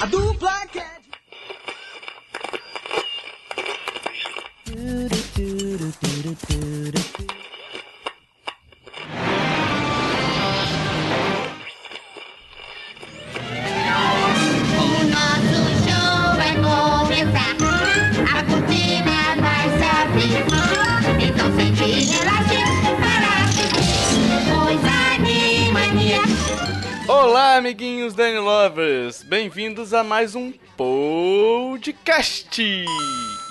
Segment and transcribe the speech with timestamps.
[0.00, 1.02] A dupla cat.
[4.70, 6.69] O
[29.42, 32.62] Bem-vindos a mais um podcast!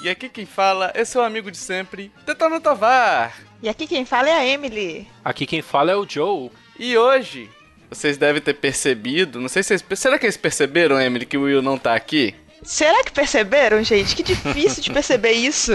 [0.04, 3.36] E aqui quem fala é seu amigo de sempre, Tetano Tovar.
[3.60, 5.08] E aqui quem fala é a Emily.
[5.26, 6.52] Aqui quem fala é o Joe.
[6.78, 7.50] E hoje,
[7.90, 10.00] vocês devem ter percebido, não sei se vocês...
[10.00, 12.36] Será que eles perceberam, Emily, que o Will não tá aqui?
[12.62, 14.16] Será que perceberam, gente?
[14.16, 15.74] Que difícil de perceber isso.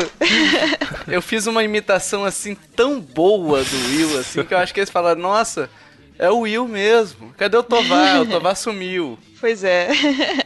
[1.09, 4.91] Eu fiz uma imitação assim tão boa do Will, assim, que eu acho que eles
[4.91, 5.69] falaram, nossa,
[6.19, 7.35] é o Will mesmo.
[7.37, 8.23] Cadê o Tovar?
[8.23, 9.19] O Tovar sumiu.
[9.45, 9.91] Pois é.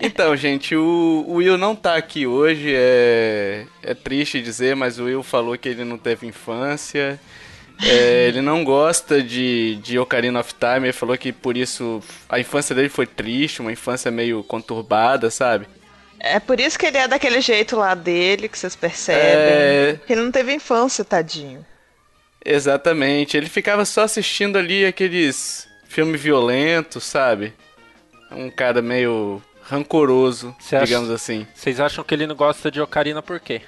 [0.00, 2.72] Então, gente, o, o Will não tá aqui hoje.
[2.74, 7.20] É, é triste dizer, mas o Will falou que ele não teve infância.
[7.80, 10.86] É, ele não gosta de, de Ocarina of Time.
[10.86, 15.68] Ele falou que por isso a infância dele foi triste, uma infância meio conturbada, sabe?
[16.18, 19.22] É por isso que ele é daquele jeito lá dele, que vocês percebem.
[19.22, 20.00] É.
[20.08, 21.64] Ele não teve infância, tadinho.
[22.44, 23.36] Exatamente.
[23.36, 27.52] Ele ficava só assistindo ali aqueles filmes violentos, sabe?
[28.30, 31.46] Um cara meio rancoroso, acha- digamos assim.
[31.54, 33.60] Vocês acham que ele não gosta de Ocarina por quê?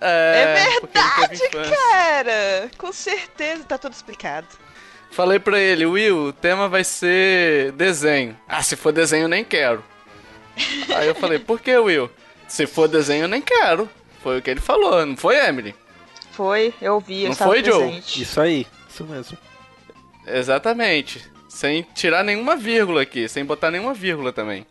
[0.00, 1.40] É, teve verdade,
[1.76, 2.70] cara!
[2.78, 4.46] Com certeza, tá tudo explicado.
[5.10, 8.34] Falei pra ele, Will, o tema vai ser desenho.
[8.48, 9.84] Ah, se for desenho, eu nem quero.
[10.94, 12.08] Aí eu falei, por que, Will?
[12.48, 13.90] Se for desenho, eu nem quero.
[14.22, 15.74] Foi o que ele falou, não foi, Emily?
[16.40, 17.78] Foi, eu ouvi, eu Não estava foi, Joe?
[17.80, 18.22] presente.
[18.22, 19.36] Isso aí, isso mesmo.
[20.26, 21.22] Exatamente.
[21.50, 24.64] Sem tirar nenhuma vírgula aqui, sem botar nenhuma vírgula também.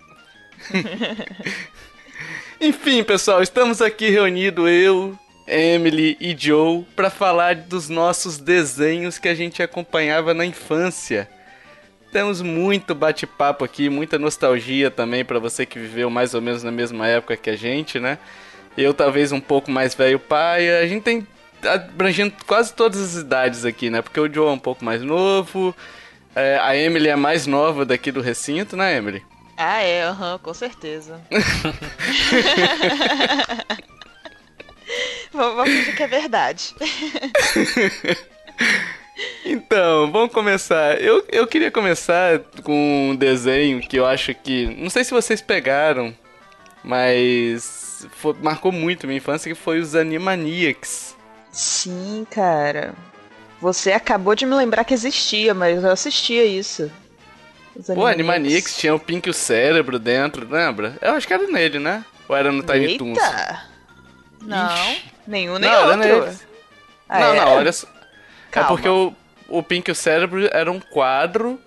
[2.59, 5.16] Enfim, pessoal, estamos aqui reunidos, eu,
[5.46, 11.29] Emily e Joe, para falar dos nossos desenhos que a gente acompanhava na infância.
[12.12, 16.72] Temos muito bate-papo aqui, muita nostalgia também para você que viveu mais ou menos na
[16.72, 18.18] mesma época que a gente, né?
[18.75, 21.28] Eu talvez um pouco mais velho pai, a gente tem
[21.68, 24.02] abrangendo quase todas as idades aqui, né?
[24.02, 25.75] Porque o Joe é um pouco mais novo,
[26.36, 29.24] é, a Emily é mais nova daqui do recinto, né, Emily?
[29.58, 31.20] Ah, é, aham, com certeza.
[35.34, 36.75] vamos, fingir que é verdade.
[39.44, 41.00] Então, vamos começar.
[41.02, 44.68] Eu, eu queria começar com um desenho que eu acho que.
[44.78, 46.16] Não sei se vocês pegaram,
[46.84, 51.18] mas fo- marcou muito minha infância, que foi os Animaniacs.
[51.51, 52.93] Sim, cara.
[53.61, 56.89] Você acabou de me lembrar que existia, mas eu assistia isso.
[57.75, 60.97] Os Pô, Animaniacs tinha o Pink e o Cérebro dentro, lembra?
[61.01, 62.03] Eu acho que era nele, né?
[62.27, 63.17] Ou era no Tiny Toons?
[63.17, 63.63] Eita!
[64.41, 65.03] Não, Ixi.
[65.27, 66.21] nenhum nem Não, era outro.
[66.21, 66.47] neles.
[67.07, 67.35] Ah, não, é?
[67.39, 67.87] não, olha só.
[67.87, 67.91] É
[68.51, 68.69] Calma.
[68.69, 69.13] porque o,
[69.47, 71.59] o Pink e o Cérebro era um quadro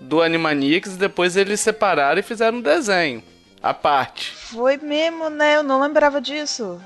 [0.00, 3.22] do Animaniacs e depois eles separaram e fizeram um desenho.
[3.62, 4.32] A parte.
[4.34, 5.56] Foi mesmo, né?
[5.56, 6.80] Eu não lembrava disso.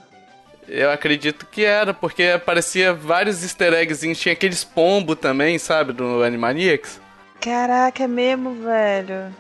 [0.69, 4.19] Eu acredito que era, porque aparecia vários easter eggzinhos.
[4.19, 7.01] Tinha aqueles pombo também, sabe, do Animaniacs.
[7.41, 9.35] Caraca, é mesmo, velho.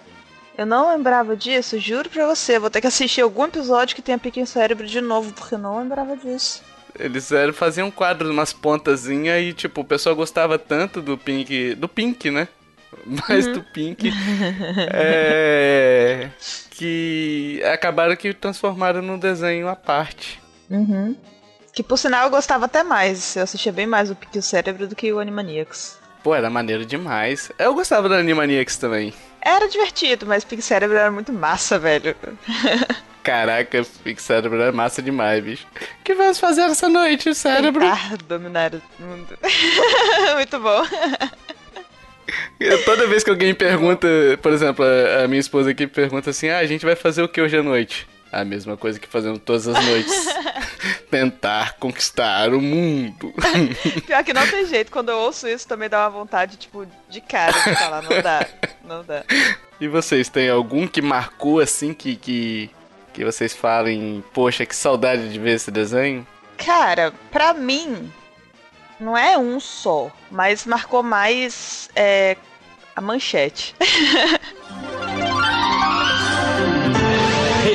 [0.57, 2.59] Eu não lembrava disso, juro pra você.
[2.59, 5.79] Vou ter que assistir algum episódio que tenha Pequeno Cérebro de novo, porque eu não
[5.79, 6.62] lembrava disso.
[6.97, 11.75] Eles eram, faziam quadros, umas pontazinhas e, tipo, o pessoal gostava tanto do Pink.
[11.75, 12.47] Do Pink, né?
[13.29, 14.12] Mais do Pink.
[14.93, 16.31] é.
[16.71, 20.44] Que acabaram que transformaram num desenho à parte.
[20.70, 21.16] Uhum.
[21.72, 23.36] Que por sinal eu gostava até mais.
[23.36, 25.98] Eu assistia bem mais o Pequeno Cérebro do que o Animaniacs.
[26.22, 27.50] Pô, era maneiro demais.
[27.58, 29.12] Eu gostava do Animaniacs também.
[29.42, 32.16] Era divertido, mas Pequeno Cérebro era muito massa, velho.
[33.25, 35.66] Caraca, Pink Cérebro era massa demais, bicho.
[36.00, 37.81] O que vamos fazer essa noite, cérebro?
[37.81, 39.38] Tentar dominar o mundo.
[40.36, 40.82] muito bom.
[42.84, 44.06] Toda vez que alguém pergunta,
[44.43, 47.28] por exemplo, a a minha esposa aqui pergunta assim: ah, a gente vai fazer o
[47.28, 48.06] que hoje à noite?
[48.34, 50.26] A mesma coisa que fazemos todas as noites.
[51.08, 53.32] Tentar conquistar o mundo.
[54.04, 54.90] Pior que não tem jeito.
[54.90, 58.02] Quando eu ouço isso, também dá uma vontade, tipo, de cara de falar.
[58.02, 58.46] Não dá.
[58.82, 59.25] Não dá.
[59.81, 62.70] e vocês, tem algum que marcou assim que, que,
[63.12, 66.26] que vocês falem, poxa, que saudade de ver esse desenho?
[66.56, 68.12] Cara, pra mim,
[68.98, 72.36] não é um só, mas marcou mais é,
[72.96, 73.76] a manchete.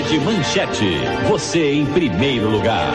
[0.10, 0.86] Rede Manchete,
[1.28, 2.92] você em primeiro lugar.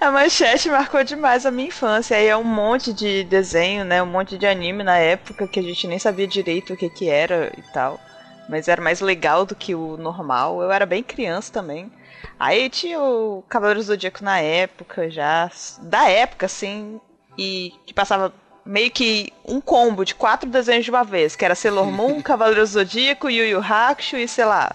[0.00, 2.16] A manchete marcou demais a minha infância.
[2.16, 4.02] Aí é um monte de desenho, né?
[4.02, 7.08] Um monte de anime na época que a gente nem sabia direito o que que
[7.08, 8.00] era e tal.
[8.48, 10.60] Mas era mais legal do que o normal.
[10.60, 11.92] Eu era bem criança também.
[12.36, 15.48] Aí tinha o Cavaleiros do Zodíaco na época já.
[15.82, 17.00] Da época, assim.
[17.38, 18.34] E que passava
[18.64, 21.34] meio que um combo de quatro desenhos de uma vez.
[21.36, 24.72] Que era Sailor Moon, Cavaleiros do Zodíaco, Yu Yu Hakusho e, sei lá,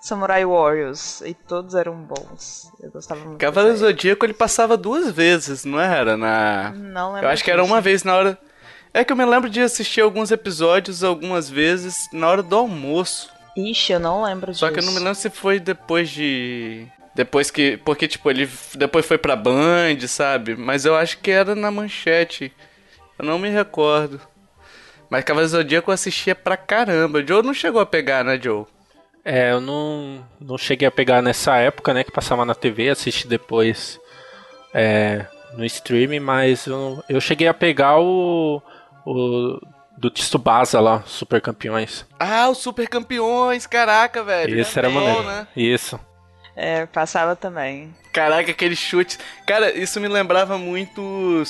[0.00, 1.20] Samurai Warriors.
[1.22, 2.70] E todos eram bons.
[2.82, 3.38] Eu gostava muito.
[3.38, 6.16] Cavaleiro Zodíaco ele passava duas vezes, não era?
[6.16, 6.72] Na.
[6.74, 7.72] Não lembro Eu acho que era disso.
[7.72, 8.38] uma vez na hora.
[8.92, 13.30] É que eu me lembro de assistir alguns episódios algumas vezes na hora do almoço.
[13.56, 14.74] Ixi, eu não lembro Só disso.
[14.74, 16.86] que eu não me lembro se foi depois de.
[17.14, 17.76] Depois que.
[17.84, 20.56] Porque, tipo, ele depois foi pra Band, sabe?
[20.56, 22.52] Mas eu acho que era na manchete.
[23.20, 24.18] Eu não me recordo.
[25.10, 27.18] Mas Cavaleiro Zodíaco eu assistia pra caramba.
[27.18, 28.64] O Joe não chegou a pegar, né, Joe?
[29.22, 33.28] É, eu não, não cheguei a pegar nessa época, né, que passava na TV, assisti
[33.28, 34.00] depois
[34.72, 38.62] é, no streaming, mas eu, eu cheguei a pegar o,
[39.04, 39.60] o
[39.98, 42.06] do Tsubasa lá, Super Campeões.
[42.18, 44.58] Ah, os Super Campeões, caraca, velho.
[44.58, 45.22] Esse era Bom, maneiro.
[45.24, 45.46] né?
[45.54, 46.00] Isso.
[46.56, 47.94] É, passava também.
[48.14, 49.18] Caraca, aquele chute.
[49.46, 51.42] Cara, isso me lembrava muito.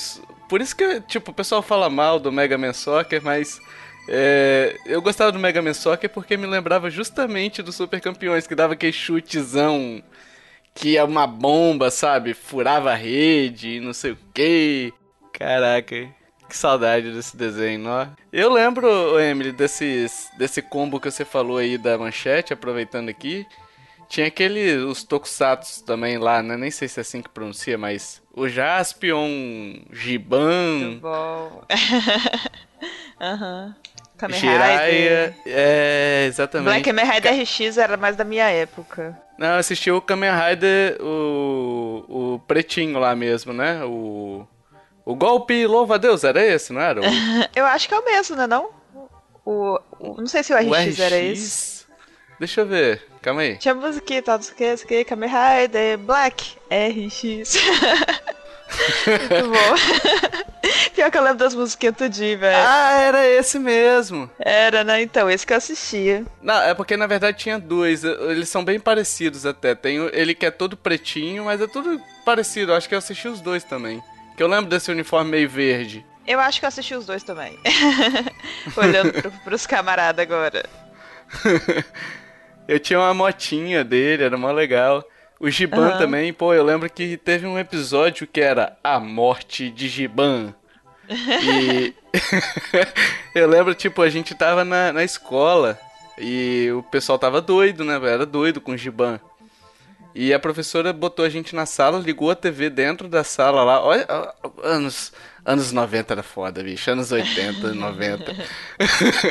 [0.51, 3.61] Por isso que, tipo, o pessoal fala mal do Mega Man Soccer, mas.
[4.09, 8.53] é, Eu gostava do Mega Man Soccer porque me lembrava justamente do Super Campeões, que
[8.53, 10.03] dava aquele chutezão
[10.75, 12.33] que é uma bomba, sabe?
[12.33, 14.93] Furava a rede não sei o que.
[15.31, 15.95] Caraca,
[16.49, 18.07] que saudade desse desenho, ó.
[18.33, 23.47] Eu lembro, Emily, desses, desse combo que você falou aí da manchete, aproveitando aqui.
[24.11, 26.57] Tinha aquele, os tokusatsu também lá, né?
[26.57, 31.63] Nem sei se é assim que pronuncia, mas o Jaspion, Muito Giban, bom.
[33.21, 33.73] Aham.
[34.17, 36.65] Kamen Jiraiya, é, exatamente.
[36.65, 39.17] Black Kamen Rider RX era mais da minha época.
[39.37, 42.05] Não, eu assisti o Kamen Rider, o,
[42.35, 43.81] o pretinho lá mesmo, né?
[43.85, 44.45] O,
[45.05, 46.99] o golpe louva a Deus, era esse, não era?
[47.01, 47.05] O,
[47.55, 48.69] Eu acho que é o mesmo, né não?
[49.45, 51.70] O, o- não sei se o RX, o era esse.
[52.41, 53.55] Deixa eu ver, calma aí.
[53.57, 57.53] Tinha musiquinha tal, não sei o que, não sei o que, Kamen Rider, Black, RX.
[59.05, 60.71] Muito bom.
[60.95, 62.57] Pior que eu lembro das musiquinhas tudinho, velho.
[62.57, 64.27] Ah, era esse mesmo.
[64.39, 65.03] Era, né?
[65.03, 66.25] Então, esse que eu assistia.
[66.41, 68.03] Não, é porque na verdade tinha dois.
[68.03, 69.75] Eles são bem parecidos até.
[69.75, 72.73] Tem ele que é todo pretinho, mas é tudo parecido.
[72.73, 74.01] Acho que eu assisti os dois também.
[74.35, 76.03] Que eu lembro desse uniforme meio verde.
[76.25, 77.59] Eu acho que eu assisti os dois também.
[78.75, 80.65] Olhando pro, pros camaradas agora.
[82.67, 85.03] Eu tinha uma motinha dele, era mó legal.
[85.39, 85.97] O Giban Aham.
[85.97, 90.53] também, pô, eu lembro que teve um episódio que era A Morte de Giban.
[91.09, 91.93] E
[93.33, 95.79] eu lembro, tipo, a gente tava na, na escola
[96.17, 97.95] e o pessoal tava doido, né?
[97.95, 99.19] Era doido com o Giban.
[100.13, 103.81] E a professora botou a gente na sala, ligou a TV dentro da sala lá.
[103.81, 104.05] Olha,
[104.61, 105.11] anos,
[105.45, 106.91] anos 90 era foda, bicho.
[106.91, 108.35] Anos 80, 90.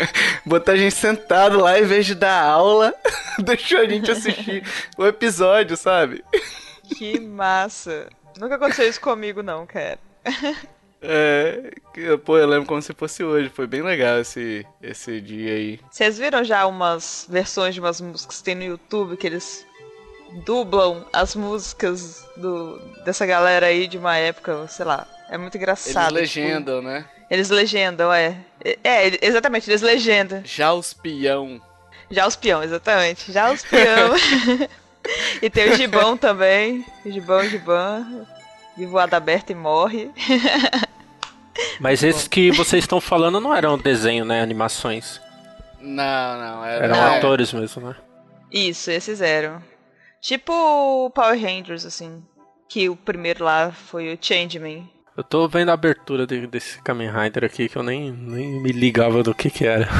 [0.44, 2.94] botou a gente sentado lá em vez de dar aula,
[3.38, 4.62] deixou a gente assistir
[4.96, 6.24] o episódio, sabe?
[6.96, 8.08] Que massa.
[8.38, 9.98] Nunca aconteceu isso comigo, não, cara.
[11.02, 11.72] É,
[12.24, 13.48] pô, eu lembro como se fosse hoje.
[13.48, 15.80] Foi bem legal esse, esse dia aí.
[15.90, 19.66] Vocês viram já umas versões de umas músicas que tem no YouTube que eles
[20.44, 25.06] dublam as músicas do, dessa galera aí de uma época, sei lá.
[25.28, 26.12] É muito Eles engraçado.
[26.12, 27.00] legendam, né?
[27.00, 28.36] tipo, eles legendam, é.
[28.64, 30.42] É, é, exatamente, eles legendam.
[30.44, 31.60] Já os peão.
[32.10, 33.30] Já os peão, exatamente.
[33.30, 34.14] Já os peão.
[35.40, 36.84] e tem o gibão também.
[37.06, 38.26] Gibão, gibão.
[38.76, 40.10] De voada aberta e morre.
[41.78, 44.42] Mas esses que vocês estão falando não eram desenho, né?
[44.42, 45.20] Animações.
[45.80, 46.84] Não, não, era.
[46.84, 47.14] Eram Não.
[47.14, 47.96] atores mesmo, né?
[48.50, 49.62] Isso, esses eram.
[50.20, 50.52] Tipo
[51.06, 52.22] o Power Rangers, assim.
[52.68, 54.88] Que o primeiro lá foi o Changeman.
[55.16, 58.70] Eu tô vendo a abertura de- desse Kamen Rider aqui que eu nem, nem me
[58.72, 59.88] ligava do que que era.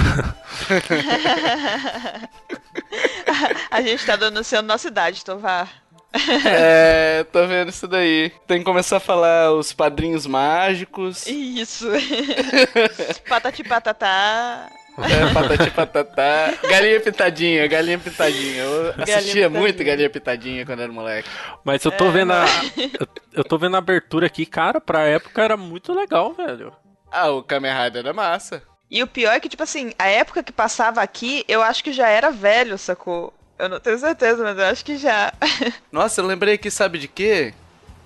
[3.71, 5.69] A gente tá denunciando nossa idade, Tovar.
[6.45, 8.33] É, tô vendo isso daí.
[8.47, 11.25] Tem que começar a falar os padrinhos mágicos.
[11.27, 11.87] Isso.
[13.29, 14.69] Patati patatá.
[14.99, 16.53] É, patati patatá.
[16.69, 18.63] Galinha pitadinha, galinha pitadinha.
[18.63, 21.29] Eu Galinha assistia muito galinha pitadinha quando era moleque.
[21.65, 22.45] Mas eu tô É, vendo a.
[22.99, 26.73] Eu, eu tô vendo a abertura aqui, cara, pra época era muito legal, velho.
[27.11, 28.63] Ah, o Kamen Rider era massa.
[28.91, 31.93] E o pior é que, tipo assim, a época que passava aqui, eu acho que
[31.93, 33.33] já era velho, sacou?
[33.59, 35.33] Eu não tenho certeza, mas eu acho que já.
[35.93, 37.55] Nossa, eu lembrei aqui, sabe de quê?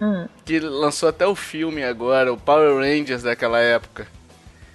[0.00, 0.26] Hum.
[0.45, 4.07] Que lançou até o filme agora, o Power Rangers daquela época.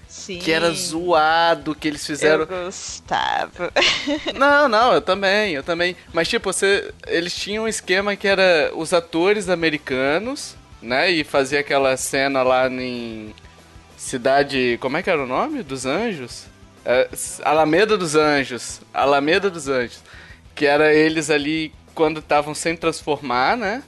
[0.09, 0.39] Sim.
[0.39, 2.41] Que era zoado, que eles fizeram.
[2.41, 3.71] Eu gostava.
[4.35, 5.95] Não, não, eu também, eu também.
[6.11, 11.11] Mas tipo, você, eles tinham um esquema que era os atores americanos, né?
[11.11, 13.33] E fazia aquela cena lá em
[13.95, 15.61] cidade, como é que era o nome?
[15.61, 16.45] Dos Anjos?
[16.83, 17.07] É,
[17.43, 18.81] Alameda dos Anjos.
[18.91, 20.01] Alameda dos Anjos.
[20.55, 23.83] Que era eles ali quando estavam sem transformar, né?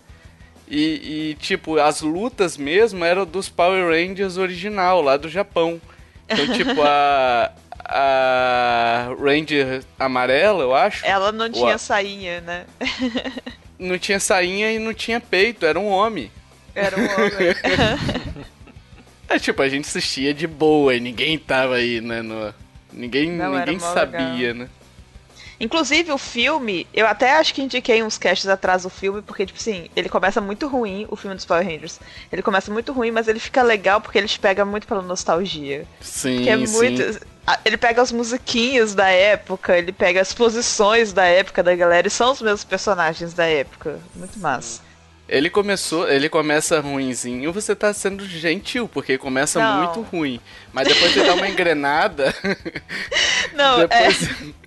[0.67, 5.81] E, e, tipo, as lutas mesmo eram dos Power Rangers original, lá do Japão.
[6.31, 7.51] Então, tipo, a.
[7.93, 11.05] A Ranger amarela, eu acho.
[11.05, 12.65] Ela não tinha a- sainha, né?
[13.77, 16.31] Não tinha sainha e não tinha peito, era um homem.
[16.75, 17.55] Era um homem.
[19.27, 22.21] É tipo, a gente assistia de boa e ninguém tava aí, né?
[22.21, 22.53] No...
[22.91, 24.67] Ninguém, Não, ninguém sabia, né?
[25.61, 29.59] Inclusive, o filme, eu até acho que indiquei uns casts atrás do filme, porque, tipo
[29.59, 31.99] assim, ele começa muito ruim, o filme dos Power Rangers.
[32.31, 35.85] Ele começa muito ruim, mas ele fica legal porque ele te pega muito pela nostalgia.
[36.01, 36.73] Sim, é sim.
[36.73, 37.21] muito.
[37.63, 42.11] Ele pega as musiquinhas da época, ele pega as posições da época da galera, e
[42.11, 43.99] são os mesmos personagens da época.
[44.15, 44.81] Muito massa.
[45.29, 49.83] Ele começou, ele começa ruinzinho, você tá sendo gentil, porque começa Não.
[49.83, 50.41] muito ruim.
[50.73, 52.35] Mas depois você dá uma engrenada.
[53.55, 54.23] Não, depois...
[54.23, 54.60] é.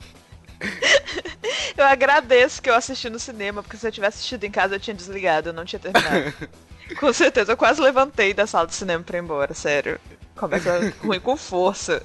[1.76, 4.80] Eu agradeço que eu assisti no cinema, porque se eu tivesse assistido em casa eu
[4.80, 6.32] tinha desligado, eu não tinha terminado.
[6.98, 9.98] com certeza, eu quase levantei da sala de cinema pra ir embora, sério.
[10.36, 12.02] Começa ruim com força.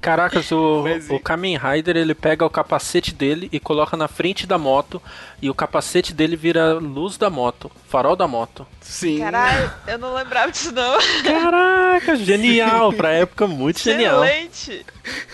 [0.00, 4.46] Caracas, o, Mas o Kamen Rider ele pega o capacete dele e coloca na frente
[4.46, 5.00] da moto
[5.40, 8.66] e o capacete dele vira luz da moto, farol da moto.
[8.80, 9.18] Sim.
[9.18, 10.98] Caralho, eu não lembrava disso não.
[11.22, 14.24] Caraca, genial, pra época muito genial.
[14.24, 14.86] Excelente.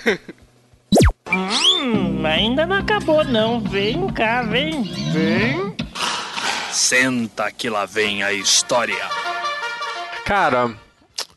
[1.33, 3.61] Hum, ainda não acabou não.
[3.61, 4.85] Vem cá, vem.
[6.71, 8.97] Senta que lá vem a história.
[10.25, 10.73] Cara,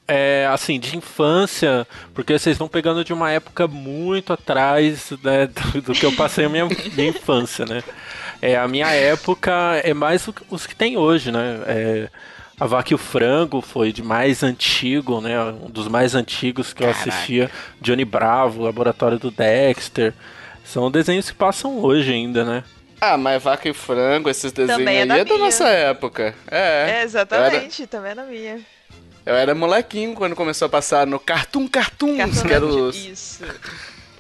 [0.08, 5.82] é assim, de infância, porque vocês estão pegando de uma época muito atrás né, do,
[5.82, 7.84] do que eu passei a minha, minha infância, né?
[8.42, 9.52] É, a minha época
[9.84, 11.60] é mais o que- os que tem hoje, né?
[11.66, 12.10] É,
[12.62, 15.42] a Vaca e o Frango foi de mais antigo, né?
[15.44, 17.50] Um dos mais antigos que eu assistia.
[17.82, 20.14] Johnny Bravo, Laboratório do Dexter.
[20.64, 22.64] São desenhos que passam hoje ainda, né?
[23.02, 26.36] Ah, mas vaca e frango, esses desenhos Também é aí da é da nossa época.
[26.52, 27.00] É.
[27.00, 28.60] É, exatamente, também na minha.
[29.26, 32.96] Eu era molequinho quando começou a passar no Cartoon Cartoons, Cartoon que era os...
[32.96, 33.44] Isso.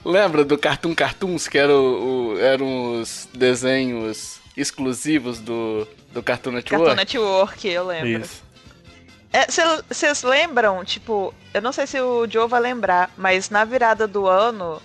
[0.03, 6.51] Lembra do Cartoon Cartoons, que era o, o- eram os desenhos exclusivos do, do Cartoon
[6.51, 6.85] Network?
[6.85, 8.21] Cartoon Network, eu lembro.
[8.21, 8.43] Isso.
[9.87, 14.27] Vocês lembram, tipo, eu não sei se o Joe vai lembrar, mas na virada do
[14.27, 14.81] ano,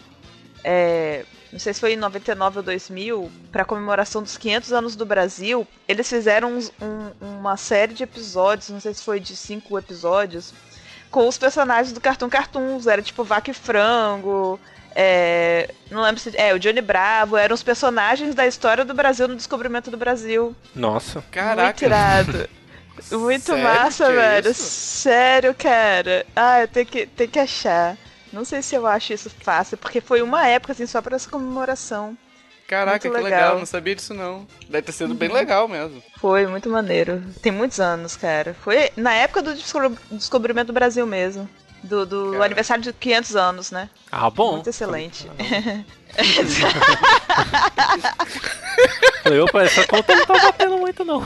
[0.63, 5.05] é, não sei se foi em 99 ou 2000, pra comemoração dos 500 anos do
[5.05, 9.77] Brasil, eles fizeram uns- um- uma série de episódios, não sei se foi de cinco
[9.77, 10.55] episódios,
[11.11, 14.61] com os personagens do Cartoon Cartoons, era tipo Vaca e Frango,
[14.99, 16.33] é, não lembro se.
[16.37, 20.57] É, o Johnny Bravo, eram os personagens da história do Brasil no descobrimento do Brasil.
[20.75, 21.21] Nossa.
[21.21, 21.85] Muito Caraca.
[21.85, 22.49] irado.
[23.13, 24.51] Muito Sério massa, é velho.
[24.51, 24.63] isso?
[24.63, 26.25] Sério, cara.
[26.35, 27.95] Ah, eu tenho que, tenho que achar.
[28.33, 31.29] Não sei se eu acho isso fácil, porque foi uma época, assim, só pra essa
[31.29, 32.17] comemoração.
[32.67, 33.41] Caraca, Muito que legal.
[33.43, 34.47] legal, não sabia disso não.
[34.69, 36.03] Deve ter sido bem legal mesmo.
[36.19, 37.23] Foi muito maneiro.
[37.43, 38.57] Tem muitos anos, cara.
[38.63, 41.49] Foi na época do descobri- descobrimento do Brasil mesmo.
[41.87, 43.89] Do, do aniversário de 500 anos, né?
[44.11, 44.53] Ah, bom.
[44.53, 45.31] Muito excelente.
[49.23, 51.23] Falei, opa, essa conta não tá batendo muito, não.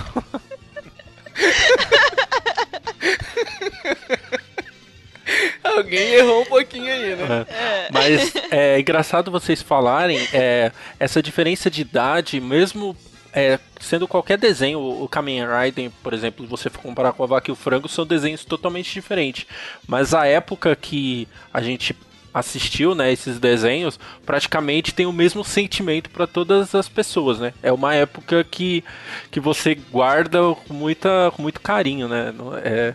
[5.62, 7.46] Alguém errou um pouquinho aí, né?
[7.92, 12.96] Mas é engraçado vocês falarem é, essa diferença de idade, mesmo
[13.32, 17.50] é, sendo qualquer desenho, o Kamen Rider, por exemplo, você for comparar com a Vaca
[17.50, 19.46] e o Frango, são desenhos totalmente diferentes.
[19.86, 21.94] Mas a época que a gente
[22.32, 27.52] assistiu, né, esses desenhos, praticamente tem o mesmo sentimento para todas as pessoas, né?
[27.62, 28.84] É uma época que,
[29.30, 32.32] que você guarda com, muita, com muito carinho, né?
[32.62, 32.94] É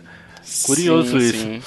[0.64, 1.38] curioso Sim, isso.
[1.38, 1.62] sim.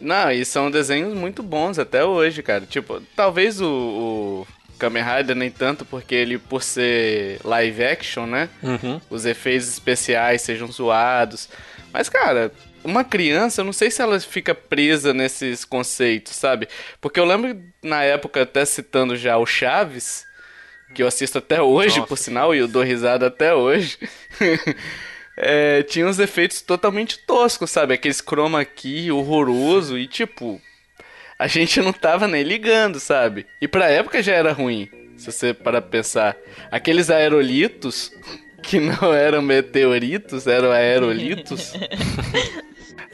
[0.00, 2.66] Não, e são desenhos muito bons até hoje, cara.
[2.66, 4.46] Tipo, talvez o, o
[4.82, 8.48] Kamen Rider nem tanto, porque ele, por ser live action, né?
[8.60, 9.00] Uhum.
[9.08, 11.48] Os efeitos especiais sejam zoados.
[11.92, 12.50] Mas, cara,
[12.82, 16.66] uma criança, eu não sei se ela fica presa nesses conceitos, sabe?
[17.00, 20.26] Porque eu lembro, na época, até citando já o Chaves,
[20.92, 22.08] que eu assisto até hoje, Nossa.
[22.08, 23.98] por sinal, e eu dou risada até hoje.
[25.34, 27.94] É, tinha uns efeitos totalmente toscos, sabe?
[27.94, 30.60] Aqueles chroma aqui horroroso e tipo,
[31.42, 33.46] a gente não tava nem ligando, sabe?
[33.60, 36.36] E pra época já era ruim, se você para pensar.
[36.70, 38.12] Aqueles aerolitos
[38.62, 41.74] que não eram meteoritos, eram aerolitos.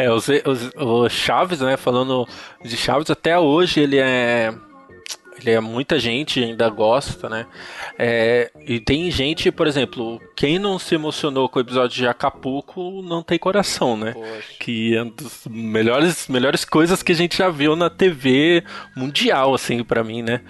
[0.00, 1.76] É, os, os, o Chaves, né?
[1.76, 2.24] Falando
[2.62, 4.54] de Chaves, até hoje ele é.
[5.40, 7.46] Ele é muita gente ainda gosta, né?
[7.98, 13.02] É, e tem gente, por exemplo, quem não se emocionou com o episódio de Acapulco
[13.02, 14.12] não tem coração, né?
[14.12, 14.54] Poxa.
[14.58, 18.64] Que é uma das melhores, melhores coisas que a gente já viu na TV
[18.96, 20.40] mundial, assim, pra mim, né?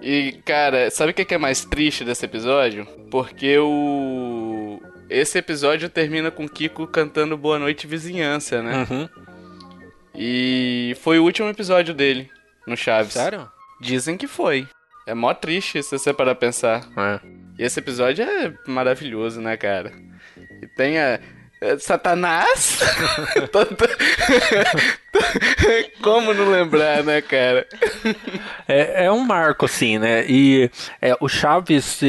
[0.00, 2.86] E, cara, sabe o que que é mais triste desse episódio?
[3.10, 4.80] Porque o.
[5.10, 8.86] Esse episódio termina com o Kiko cantando Boa Noite Vizinhança, né?
[8.88, 9.08] Uhum.
[10.14, 12.30] E foi o último episódio dele
[12.66, 13.14] no Chaves.
[13.14, 13.48] Sério?
[13.80, 14.68] Dizem que foi.
[15.06, 16.86] É mó triste se você parar pra pensar.
[16.96, 17.20] É.
[17.58, 19.92] E esse episódio é maravilhoso, né, cara?
[20.62, 21.18] E tem a.
[21.60, 22.80] é, Satanás?
[26.02, 27.66] Como não lembrar, né, cara?
[28.66, 30.24] É, é um marco, assim, né?
[30.28, 30.70] E
[31.00, 32.00] é, o Chaves,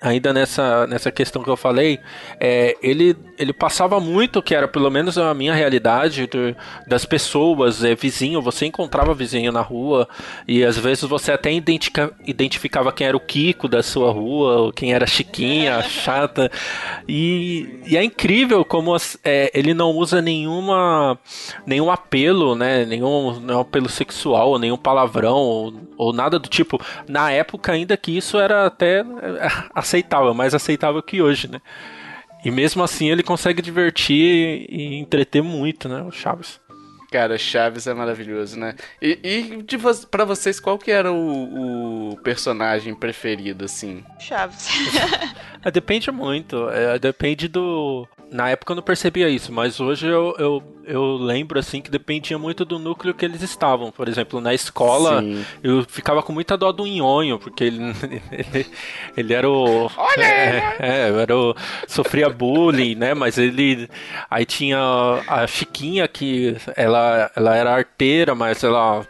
[0.00, 1.98] ainda nessa, nessa questão que eu falei,
[2.38, 7.84] é, ele, ele passava muito, que era pelo menos a minha realidade, do- das pessoas,
[7.84, 10.08] é, vizinho, você encontrava vizinho na rua,
[10.48, 14.72] e às vezes você até identica- identificava quem era o Kiko da sua rua, ou
[14.72, 16.50] quem era a Chiquinha, a chata,
[17.06, 21.18] e, e é incrível como as- é, ele não usa nenhuma
[21.66, 22.84] nenhum apelo, né?
[22.84, 26.80] Nenhum, nenhum apelo sexual, nenhum palavrão, ou, ou nada do tipo.
[27.08, 29.04] Na época, ainda que isso era até é,
[29.90, 31.60] aceitável, mais aceitável que hoje, né?
[32.44, 36.02] E mesmo assim ele consegue divertir e entreter muito, né?
[36.02, 36.60] O Chaves.
[37.10, 38.74] Cara, Chaves é maravilhoso, né?
[39.02, 44.04] E, e de vo pra vocês, qual que era o, o personagem preferido, assim?
[44.18, 44.68] Chaves.
[45.64, 48.06] É, depende muito, é, depende do.
[48.30, 52.38] Na época eu não percebia isso, mas hoje eu, eu, eu lembro assim que dependia
[52.38, 53.90] muito do núcleo que eles estavam.
[53.90, 55.44] Por exemplo, na escola Sim.
[55.62, 57.80] eu ficava com muita dó do Nhonho, porque ele,
[58.30, 58.66] ele,
[59.16, 59.90] ele era o.
[59.96, 60.20] Olha!
[60.80, 61.54] É, é, era o.
[61.86, 63.14] Sofria bullying, né?
[63.14, 63.88] Mas ele.
[64.30, 64.78] Aí tinha
[65.26, 66.99] a Chiquinha, que ela,
[67.34, 69.06] ela era arteira, mas ela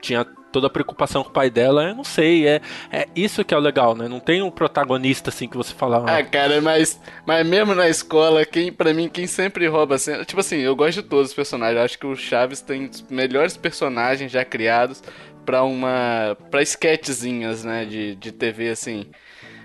[0.00, 3.54] tinha toda a preocupação com o pai dela, eu não sei, é, é isso que
[3.54, 4.08] é o legal, né?
[4.08, 8.44] Não tem um protagonista assim que você fala, Ah, cara, mas, mas mesmo na escola,
[8.44, 10.24] quem para mim, quem sempre rouba a cena...
[10.24, 11.76] Tipo assim, eu gosto de todos os personagens.
[11.78, 15.02] Eu acho que o Chaves tem os melhores personagens já criados
[15.46, 16.36] pra uma...
[16.50, 19.06] pra sketchzinhas, né, de, de TV, assim.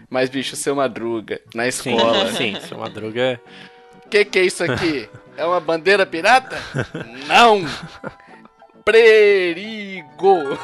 [0.09, 2.31] Mas, bicho, seu Madruga, na sim, escola.
[2.31, 3.39] sim, seu Madruga é...
[4.09, 5.09] Que que é isso aqui?
[5.37, 6.57] É uma bandeira pirata?
[7.27, 7.61] Não!
[8.83, 10.57] Perigo!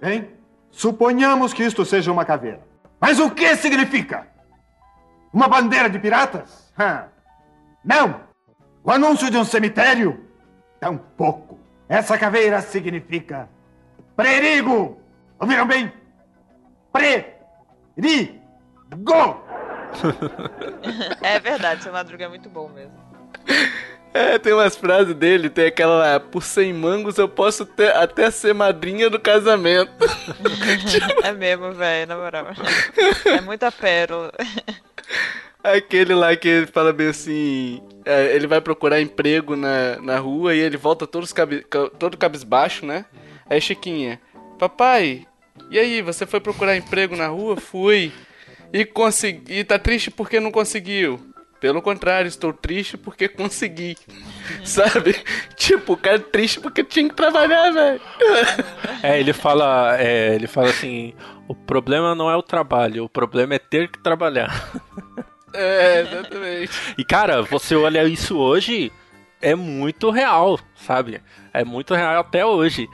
[0.00, 0.30] Bem,
[0.70, 2.60] suponhamos que isto seja uma caveira.
[3.00, 4.26] Mas o que significa?
[5.32, 6.72] Uma bandeira de piratas?
[6.78, 7.06] Hã?
[7.84, 8.20] Não!
[8.84, 10.26] O anúncio de um cemitério?
[10.78, 11.58] Tampouco.
[11.88, 13.48] Essa caveira significa
[14.16, 15.00] perigo!
[15.38, 15.92] Ouviram bem?
[16.92, 18.40] Perigo!
[21.22, 22.92] É verdade, seu Madruga é muito bom mesmo.
[24.12, 28.28] É, tem umas frases dele, tem aquela lá, por 100 mangos eu posso ter, até
[28.30, 29.92] ser madrinha do casamento.
[31.22, 32.46] É mesmo, velho, na moral.
[33.24, 34.32] É muita pérola.
[35.62, 40.54] Aquele lá que ele fala bem assim, é, ele vai procurar emprego na, na rua
[40.54, 43.04] e ele volta todos cabe, ca- todo cabisbaixo, né?
[43.48, 44.20] Aí Chiquinha,
[44.58, 45.26] papai,
[45.70, 47.56] e aí, você foi procurar emprego na rua?
[47.56, 48.10] Fui.
[48.72, 51.20] E consegui, tá triste porque não conseguiu.
[51.60, 53.96] Pelo contrário, estou triste porque consegui.
[54.64, 55.14] Sabe?
[55.56, 58.00] Tipo, o cara é triste porque tinha que trabalhar, velho.
[59.02, 61.14] É, ele fala, é, ele fala assim,
[61.48, 64.70] o problema não é o trabalho, o problema é ter que trabalhar.
[65.52, 66.70] É, exatamente.
[66.96, 68.92] E cara, você olha isso hoje,
[69.42, 71.20] é muito real, sabe?
[71.52, 72.88] É muito real até hoje.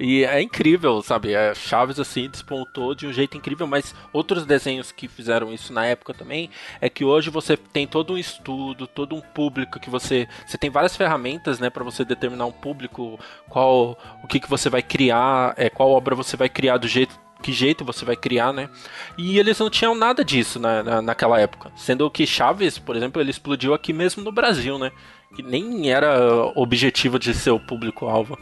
[0.00, 1.36] E é incrível, sabe?
[1.36, 5.84] A Chaves assim despontou de um jeito incrível, mas outros desenhos que fizeram isso na
[5.84, 6.48] época também
[6.80, 10.70] é que hoje você tem todo um estudo, todo um público que você você tem
[10.70, 15.52] várias ferramentas, né, para você determinar um público, qual o que que você vai criar,
[15.58, 18.68] é qual obra você vai criar do jeito que jeito você vai criar, né?
[19.16, 21.72] E eles não tinham nada disso na, na- naquela época.
[21.74, 24.92] Sendo que Chaves, por exemplo, ele explodiu aqui mesmo no Brasil, né?
[25.34, 28.38] Que nem era objetivo de ser o público-alvo.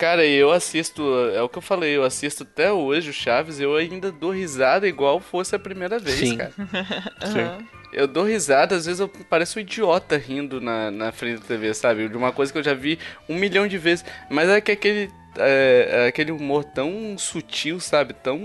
[0.00, 1.02] Cara, eu assisto,
[1.34, 4.30] é o que eu falei, eu assisto até hoje o Chaves e eu ainda dou
[4.30, 6.38] risada igual fosse a primeira vez, Sim.
[6.38, 6.52] cara.
[7.26, 7.66] Sim.
[7.92, 11.74] Eu dou risada, às vezes eu pareço um idiota rindo na, na frente da TV,
[11.74, 12.08] sabe?
[12.08, 14.02] De uma coisa que eu já vi um milhão de vezes.
[14.30, 18.14] Mas é que aquele, é, é aquele humor tão sutil, sabe?
[18.14, 18.40] Tão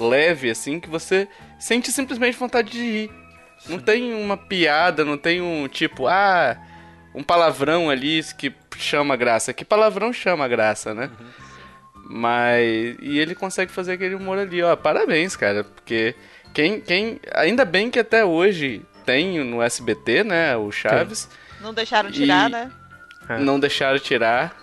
[0.00, 3.10] leve, assim, que você sente simplesmente vontade de rir.
[3.68, 6.56] Não tem uma piada, não tem um tipo, ah,
[7.14, 9.52] um palavrão ali que chama graça.
[9.52, 11.10] Que palavrão chama graça, né?
[12.08, 12.96] Mas.
[13.00, 14.74] E ele consegue fazer aquele humor ali, ó.
[14.76, 15.64] Parabéns, cara.
[15.64, 16.14] Porque
[16.52, 16.80] quem.
[16.80, 20.56] quem ainda bem que até hoje tem no SBT, né?
[20.56, 21.28] O Chaves.
[21.60, 22.72] Não deixaram tirar, E- né?
[23.28, 23.38] É.
[23.38, 24.56] Não deixaram tirar.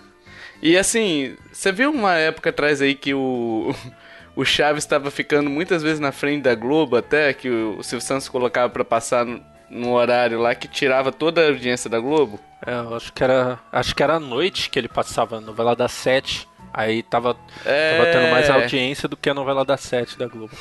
[0.62, 3.74] E assim, você viu uma época atrás aí que o,
[4.36, 8.28] o Chaves estava ficando muitas vezes na frente da Globo, até que o Silvio Santos
[8.28, 9.26] colocava pra passar
[9.70, 12.40] no, horário lá que tirava toda a audiência da Globo?
[12.66, 13.60] É, eu acho que era.
[13.72, 16.48] Acho que era à noite que ele passava a novela das sete.
[16.74, 17.98] Aí tava, É.
[17.98, 20.52] tava tendo mais audiência do que a novela das sete da Globo.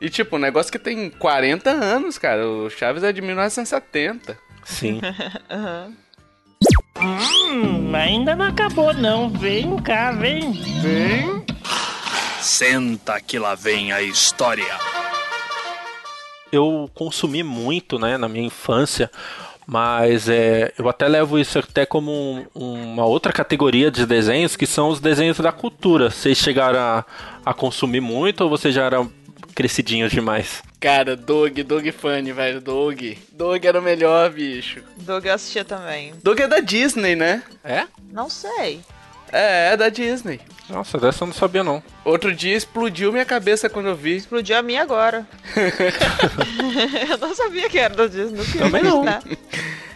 [0.00, 2.46] E tipo, um negócio que tem 40 anos, cara.
[2.46, 4.38] O Chaves é de 1970.
[4.64, 5.00] Sim.
[7.00, 9.28] Hum, ainda não acabou não.
[9.28, 10.52] Vem cá, vem.
[10.80, 11.44] Vem.
[12.40, 14.78] Senta que lá vem a história.
[16.52, 19.10] Eu consumi muito, né, na minha infância,
[19.66, 22.12] mas é, eu até levo isso até como
[22.54, 26.10] um- uma outra categoria de desenhos, que são os desenhos da cultura.
[26.10, 27.04] Vocês chegaram a,
[27.44, 29.10] a consumir muito ou vocês já eram
[29.54, 30.62] crescidinhos demais?
[30.80, 32.60] Cara, Doug, Doug Funny, velho.
[32.60, 33.00] Doug.
[33.32, 34.80] Doug era o melhor, bicho.
[34.96, 36.12] Doug eu assistia também.
[36.22, 37.42] Doug é da Disney, né?
[37.62, 37.84] É?
[38.10, 38.80] Não sei.
[39.32, 40.40] É, é da Disney.
[40.68, 41.82] Nossa, dessa eu não sabia não.
[42.04, 44.16] Outro dia explodiu minha cabeça quando eu vi.
[44.16, 45.26] Explodiu a minha agora.
[47.10, 48.38] eu não sabia que era da Disney.
[48.38, 49.04] Não Também não.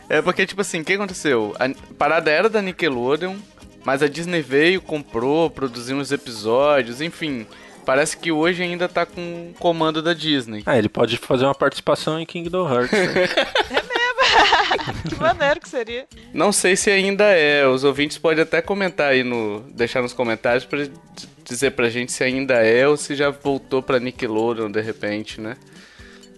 [0.09, 1.55] É porque, tipo assim, o que aconteceu?
[1.59, 3.37] A parada era da Nickelodeon,
[3.85, 7.47] mas a Disney veio, comprou, produziu uns episódios, enfim.
[7.85, 10.63] Parece que hoje ainda tá com o comando da Disney.
[10.67, 12.91] Ah, ele pode fazer uma participação em Kingdom Hearts.
[12.93, 13.29] né?
[15.09, 16.07] que maneiro que seria.
[16.33, 17.67] Não sei se ainda é.
[17.67, 19.61] Os ouvintes podem até comentar aí no.
[19.71, 20.87] deixar nos comentários pra
[21.45, 25.57] dizer pra gente se ainda é ou se já voltou pra Nickelodeon de repente, né?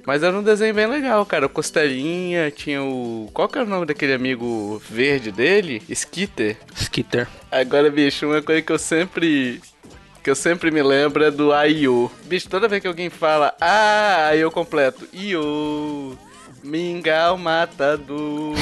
[0.09, 1.44] Mas era um desenho bem legal, cara.
[1.44, 3.29] O Costelinha, tinha o.
[3.35, 5.83] Qual que era o nome daquele amigo verde dele?
[5.87, 6.57] Skitter.
[6.74, 7.29] Skitter.
[7.51, 9.61] Agora, bicho, uma coisa que eu sempre.
[10.24, 12.11] Que eu sempre me lembro é do Aiô.
[12.24, 15.07] Bicho, toda vez que alguém fala, ah, aí eu completo.
[15.12, 16.16] Iô.
[16.62, 18.55] Mingau Matador.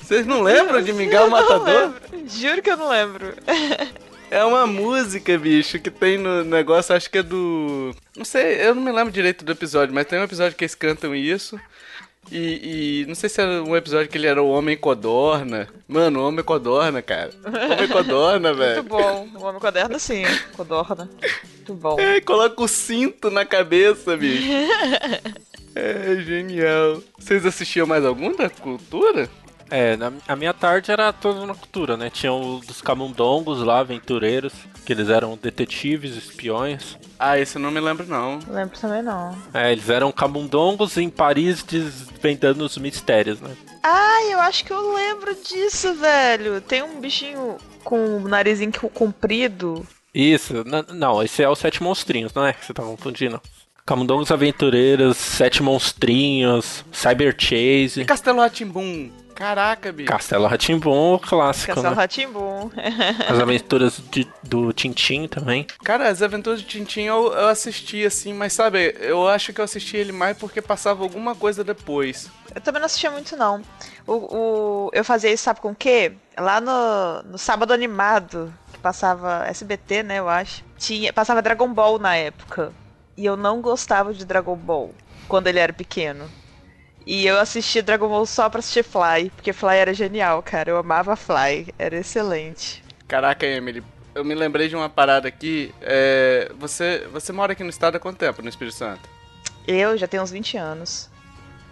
[0.00, 1.94] Vocês não lembram de Mingau Matador?
[2.28, 3.34] Juro que eu não lembro.
[4.30, 7.94] É uma música, bicho, que tem no negócio, acho que é do.
[8.16, 10.74] Não sei, eu não me lembro direito do episódio, mas tem um episódio que eles
[10.74, 11.60] cantam isso.
[12.30, 15.68] E, e não sei se era um episódio que ele era o Homem Codorna.
[15.88, 17.32] Mano, o Homem Codorna, cara.
[17.44, 18.76] Homem Codorna, velho.
[18.76, 19.28] Muito bom.
[19.34, 20.22] O Homem Caderno, sim.
[20.56, 21.10] Codorna.
[21.56, 21.98] Muito bom.
[21.98, 24.46] É, coloca o cinto na cabeça, bicho.
[25.74, 27.02] É genial.
[27.18, 29.28] Vocês assistiam mais algum da cultura?
[29.70, 32.10] É, na, a minha tarde era toda na cultura, né?
[32.10, 34.52] Tinha o dos camundongos lá, aventureiros,
[34.84, 36.98] que eles eram detetives, espiões.
[37.18, 38.38] Ah, isso eu não me lembro, não.
[38.48, 39.34] Lembro também, não.
[39.54, 43.56] É, eles eram camundongos em Paris desvendando os mistérios, né?
[43.82, 46.60] Ai, eu acho que eu lembro disso, velho.
[46.60, 49.86] Tem um bichinho com o narizinho comprido.
[50.14, 53.40] Isso, não, esse é o Sete Monstrinhos, não é que você tá confundindo?
[53.84, 59.10] Camundongos Aventureiros, Sete Monstrinhos, Cyber Chase, Castelo Ratimbum.
[59.34, 60.08] Caraca, bicho.
[60.08, 62.00] Castelo Ratimbom, clássico, Castelo né?
[62.00, 62.70] Ratimbum.
[63.28, 65.66] As aventuras de- do Tintin também.
[65.82, 69.64] Cara, as aventuras de Tintin eu, eu assisti assim, mas sabe, eu acho que eu
[69.64, 72.30] assisti ele mais porque passava alguma coisa depois.
[72.54, 73.62] Eu também não assistia muito, não.
[74.06, 76.12] O, o- eu fazia isso, sabe com o quê?
[76.38, 80.62] Lá no, no Sábado Animado, que passava SBT, né, eu acho.
[80.78, 82.70] Tinha, passava Dragon Ball na época.
[83.16, 84.94] E eu não gostava de Dragon Ball
[85.28, 86.28] quando ele era pequeno.
[87.06, 90.70] E eu assistia Dragon Ball só pra assistir Fly, porque Fly era genial, cara.
[90.70, 92.82] Eu amava Fly, era excelente.
[93.08, 93.82] Caraca, Emily,
[94.14, 95.74] eu me lembrei de uma parada aqui.
[95.80, 99.08] É, você, você mora aqui no estado há quanto tempo, no Espírito Santo?
[99.66, 101.10] Eu já tenho uns 20 anos.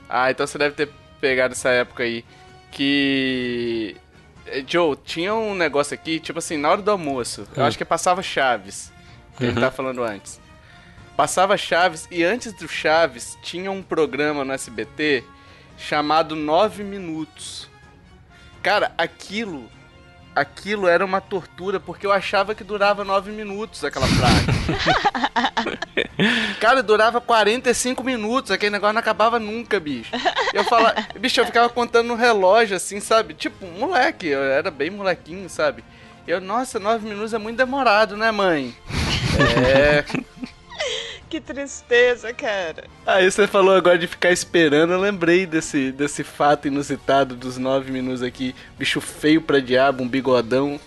[0.08, 2.24] Ah, então você deve ter pegado essa época aí.
[2.72, 3.96] Que.
[4.46, 7.46] eh, Joe, tinha um negócio aqui, tipo assim, na hora do almoço.
[7.54, 7.66] Eu Hum.
[7.66, 8.92] acho que passava Chaves.
[9.38, 9.54] Que Uhum.
[9.54, 10.39] tava falando antes.
[11.20, 15.22] Passava Chaves e antes do Chaves tinha um programa no SBT
[15.76, 17.68] chamado 9 Minutos.
[18.62, 19.70] Cara, aquilo.
[20.34, 24.46] Aquilo era uma tortura porque eu achava que durava 9 minutos aquela frase.
[26.58, 30.12] Cara, durava 45 minutos, aquele negócio não acabava nunca, bicho.
[30.54, 33.34] Eu falava, bicho, eu ficava contando no relógio, assim, sabe?
[33.34, 35.84] Tipo, moleque, eu era bem molequinho, sabe?
[36.26, 38.74] Eu, nossa, 9 minutos é muito demorado, né, mãe?
[39.68, 40.04] É.
[41.28, 42.84] Que tristeza, cara.
[43.06, 47.92] Aí você falou agora de ficar esperando, eu lembrei desse, desse fato inusitado dos 9
[47.92, 48.54] minutos aqui.
[48.76, 50.80] Bicho feio pra diabo, um bigodão.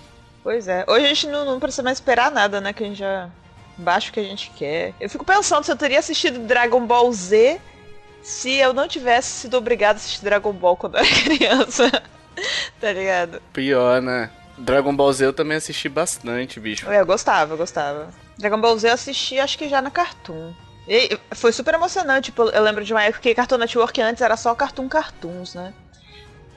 [0.44, 0.84] Pois é.
[0.88, 2.74] Hoje a gente não, não precisa mais esperar nada, né?
[2.74, 3.30] Que a gente já
[3.78, 4.94] baixa o que a gente quer.
[5.00, 7.60] Eu fico pensando se eu teria assistido Dragon Ball Z
[8.22, 12.04] se eu não tivesse sido obrigado a assistir Dragon Ball quando eu era criança.
[12.80, 13.42] tá ligado?
[13.52, 14.30] Pior, né?
[14.58, 16.86] Dragon Ball Z eu também assisti bastante, bicho.
[16.86, 18.10] Eu gostava, eu gostava.
[18.38, 20.54] Dragon Ball Z eu assisti acho que já na Cartoon.
[20.88, 22.26] E foi super emocionante.
[22.26, 25.74] Tipo, eu lembro de uma época que Cartoon Network antes era só Cartoon Cartoons, né?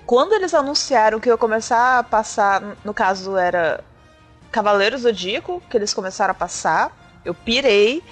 [0.06, 3.82] quando eles anunciaram que ia começar a passar, no caso era
[4.52, 8.02] Cavaleiros Zodíaco, que eles começaram a passar, eu pirei.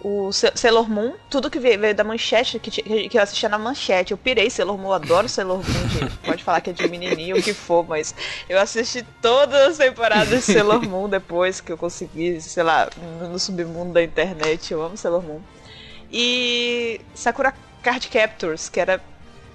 [0.00, 2.70] O Sailor Moon, tudo que veio, veio da manchete, que,
[3.08, 6.16] que eu assistia na manchete, eu pirei Sailor Moon, adoro Sailor Moon, gente.
[6.24, 8.14] Pode falar que é de menininho, o que for, mas
[8.48, 12.88] eu assisti todas as temporadas de Sailor Moon depois que eu consegui, sei lá,
[13.20, 14.72] no no submundo da internet.
[14.72, 15.40] Eu amo Sailor Moon.
[16.10, 19.00] E Sakura Card Captors, que era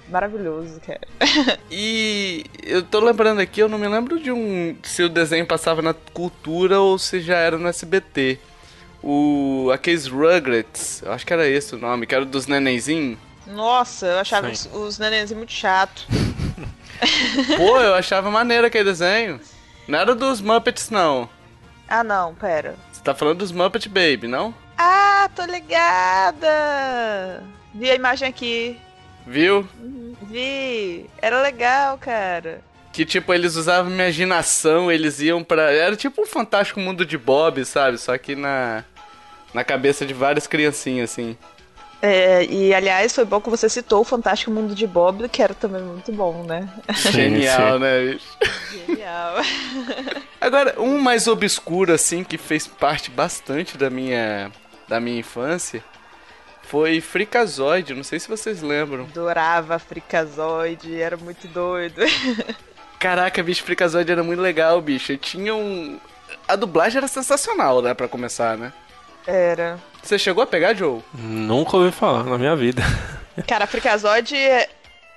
[0.08, 1.00] maravilhoso, cara.
[1.70, 4.76] E eu tô lembrando aqui, eu não me lembro de um.
[4.82, 8.38] se o desenho passava na cultura ou se já era no SBT.
[9.02, 9.70] O.
[9.72, 13.18] aqueles Rugrats, eu acho que era esse o nome, que era dos nenenzinhos.
[13.46, 14.70] Nossa, eu achava os, Sim.
[14.72, 16.06] os nenenzinhos muito chato.
[17.56, 19.40] Pô, eu achava maneiro aquele desenho.
[19.88, 21.28] Não era dos Muppets, não.
[21.88, 22.76] Ah, não, pera.
[22.92, 24.54] Você tá falando dos Muppet Baby, não?
[24.78, 27.42] Ah, tô ligada!
[27.74, 28.78] Vi a imagem aqui.
[29.26, 29.68] Viu?
[30.22, 31.06] Vi.
[31.20, 32.60] Era legal, cara.
[32.92, 35.72] Que tipo, eles usavam imaginação, eles iam pra.
[35.72, 37.96] Era tipo um fantástico mundo de Bob, sabe?
[37.98, 38.84] Só que na.
[39.52, 41.36] Na cabeça de várias criancinhas, assim.
[42.04, 45.54] É, e aliás, foi bom que você citou o Fantástico Mundo de Bob, que era
[45.54, 46.68] também muito bom, né?
[47.12, 48.26] Genial, né, bicho?
[48.72, 49.34] Genial.
[50.40, 54.50] Agora, um mais obscuro, assim, que fez parte bastante da minha.
[54.88, 55.84] da minha infância.
[56.64, 59.04] Foi Freakazoid, não sei se vocês lembram.
[59.04, 62.02] Adorava Frikazoid, era muito doido.
[62.98, 65.16] Caraca, bicho, Freakazoid era muito legal, bicho.
[65.18, 66.00] Tinha um.
[66.48, 68.72] A dublagem era sensacional, né, pra começar, né?
[69.26, 69.78] Era.
[70.02, 71.00] Você chegou a pegar, Joe?
[71.14, 72.82] Nunca ouvi falar na minha vida.
[73.46, 74.68] Cara, Frikazoid é-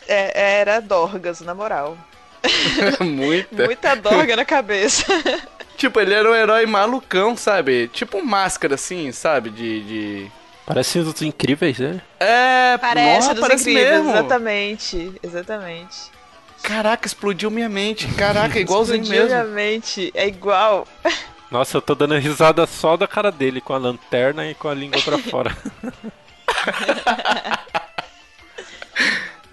[0.07, 1.97] é- era Dorgas, na moral.
[3.01, 3.65] Muita.
[3.65, 5.05] Muita Dorga na cabeça.
[5.75, 7.89] Tipo, ele era um herói malucão, sabe?
[7.89, 9.49] Tipo um máscara, assim, sabe?
[9.49, 9.81] De.
[9.83, 10.31] de...
[10.65, 11.99] Parece os incríveis, né?
[12.17, 14.09] É, Parece nossa, dos parece incríveis, mesmo.
[14.11, 15.13] exatamente.
[15.21, 15.95] Exatamente.
[16.63, 18.07] Caraca, explodiu minha mente.
[18.13, 19.35] Caraca, igualzinho Explodiu mesmo.
[19.43, 20.11] minha mente.
[20.15, 20.87] É igual.
[21.51, 24.73] Nossa, eu tô dando risada só da cara dele, com a lanterna e com a
[24.73, 25.55] língua pra fora.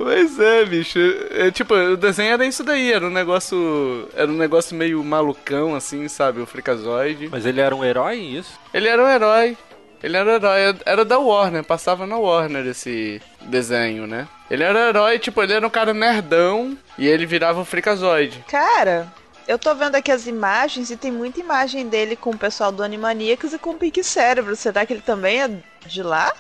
[0.02, 0.98] Pois é, bicho.
[1.30, 4.08] É, tipo, o desenho era isso daí, era um negócio.
[4.16, 6.40] Era um negócio meio malucão, assim, sabe?
[6.40, 7.28] O Freakazoid.
[7.30, 8.58] Mas ele era um herói, isso?
[8.74, 9.56] Ele era um herói.
[10.02, 10.76] Ele era um herói.
[10.84, 14.26] Era da Warner, passava na Warner esse desenho, né?
[14.50, 18.44] Ele era um herói, tipo, ele era um cara nerdão e ele virava o Freakazoid.
[18.48, 19.06] Cara,
[19.46, 22.82] eu tô vendo aqui as imagens e tem muita imagem dele com o pessoal do
[22.82, 24.56] Animaniacs e com o Pink Cérebro.
[24.56, 25.50] Será que ele também é
[25.86, 26.32] de lá?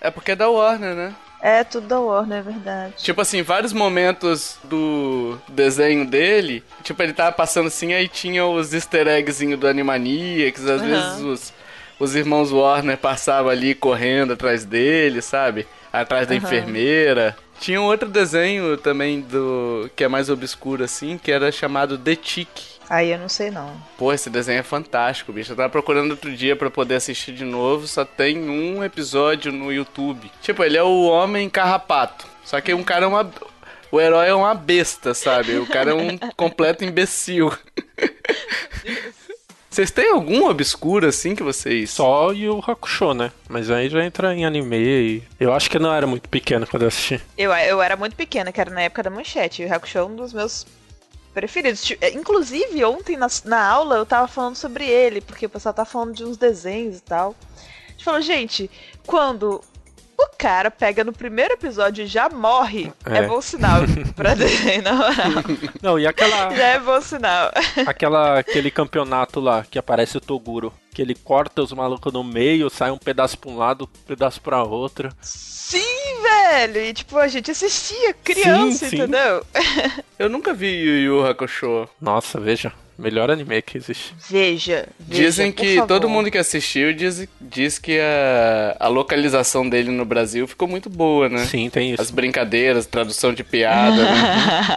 [0.00, 1.14] É porque é da Warner, né?
[1.40, 2.94] É, tudo da Warner, é verdade.
[2.98, 8.72] Tipo assim, vários momentos do desenho dele, tipo, ele tava passando assim, aí tinha os
[8.72, 10.90] easter eggs do Animaniacs, às Aham.
[10.90, 11.52] vezes os,
[11.98, 15.66] os irmãos Warner passavam ali correndo atrás dele, sabe?
[15.92, 16.44] Atrás da Aham.
[16.44, 17.36] enfermeira.
[17.60, 22.16] Tinha um outro desenho também do que é mais obscuro assim, que era chamado The
[22.16, 22.48] Tick.
[22.90, 23.74] Aí eu não sei não.
[23.96, 25.52] Pô, esse desenho é fantástico, bicho.
[25.52, 29.72] Eu tava procurando outro dia pra poder assistir de novo, só tem um episódio no
[29.72, 30.30] YouTube.
[30.42, 32.26] Tipo, ele é o homem carrapato.
[32.44, 33.30] Só que um cara é uma.
[33.90, 35.56] O herói é uma besta, sabe?
[35.58, 37.52] O cara é um completo imbecil.
[39.72, 41.88] Vocês têm algum obscuro assim que vocês.
[41.88, 43.32] Só e o Hakusho, né?
[43.48, 45.22] Mas aí já entra em anime e...
[45.40, 47.18] Eu acho que eu não era muito pequeno quando eu assisti.
[47.38, 49.62] Eu, eu era muito pequena, que era na época da manchete.
[49.62, 50.66] E o Hakusho é um dos meus
[51.32, 51.90] preferidos.
[52.02, 55.86] É, Inclusive, ontem na, na aula eu tava falando sobre ele, porque o pessoal tá
[55.86, 57.34] falando de uns desenhos e tal.
[57.88, 58.70] A gente falou, gente,
[59.06, 59.62] quando
[60.24, 63.26] o cara pega no primeiro episódio e já morre, é, É.
[63.26, 63.80] bom sinal
[64.16, 65.14] pra desenho, na moral.
[65.82, 66.50] Não, e aquela...
[66.54, 67.50] Já é bom sinal.
[67.86, 70.72] aquela aquele campeonato lá que aparece o Toguro.
[70.94, 74.42] Que ele corta os malucos no meio, sai um pedaço pra um lado, um pedaço
[74.42, 75.08] pra outro.
[75.22, 75.80] Sim,
[76.22, 76.78] velho!
[76.84, 78.96] E tipo, a gente assistia criança, Sim, sim.
[78.96, 79.42] entendeu?
[80.18, 81.88] Eu nunca vi Yu Yu Hakusho.
[81.98, 82.72] Nossa, veja.
[83.02, 84.14] Melhor anime que existe.
[84.30, 84.86] Veja.
[84.98, 85.88] veja Dizem por que favor.
[85.88, 90.88] todo mundo que assistiu diz, diz que a, a localização dele no Brasil ficou muito
[90.88, 91.44] boa, né?
[91.46, 92.00] Sim, tem isso.
[92.00, 94.76] As brincadeiras, tradução de piada, né?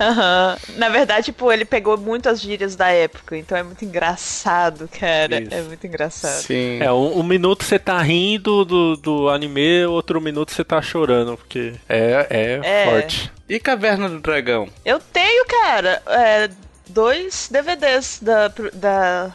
[0.00, 0.56] Aham.
[0.76, 5.40] Na verdade, tipo, ele pegou muito as gírias da época, então é muito engraçado, cara.
[5.40, 5.54] Isso.
[5.54, 6.40] É muito engraçado.
[6.42, 6.78] Sim.
[6.80, 11.36] É, um, um minuto você tá rindo do, do anime, outro minuto você tá chorando,
[11.36, 12.84] porque é, é, É.
[12.90, 13.30] forte.
[13.48, 14.68] E Caverna do Dragão?
[14.84, 16.48] Eu tenho, cara, é,
[16.96, 19.30] dois DVDs da, da,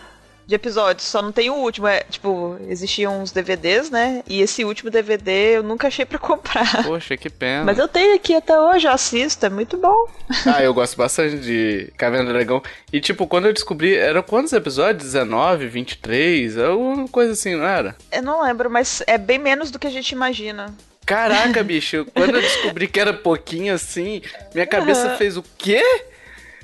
[0.47, 1.85] de episódios, só não tem o último.
[1.85, 4.23] É, tipo, existiam uns DVDs, né?
[4.27, 6.83] E esse último DVD eu nunca achei pra comprar.
[6.83, 7.63] Poxa, que pena.
[7.63, 10.07] Mas eu tenho aqui até hoje, eu assisto, é muito bom.
[10.43, 12.63] Ah, eu gosto bastante de Caverna do Dragão.
[12.91, 15.03] E, tipo, quando eu descobri, eram quantos episódios?
[15.03, 16.57] 19, 23?
[16.57, 17.95] Alguma coisa assim, não era?
[18.11, 20.73] Eu não lembro, mas é bem menos do que a gente imagina.
[21.05, 25.83] Caraca, bicho, quando eu descobri que era pouquinho assim, minha cabeça fez o quê?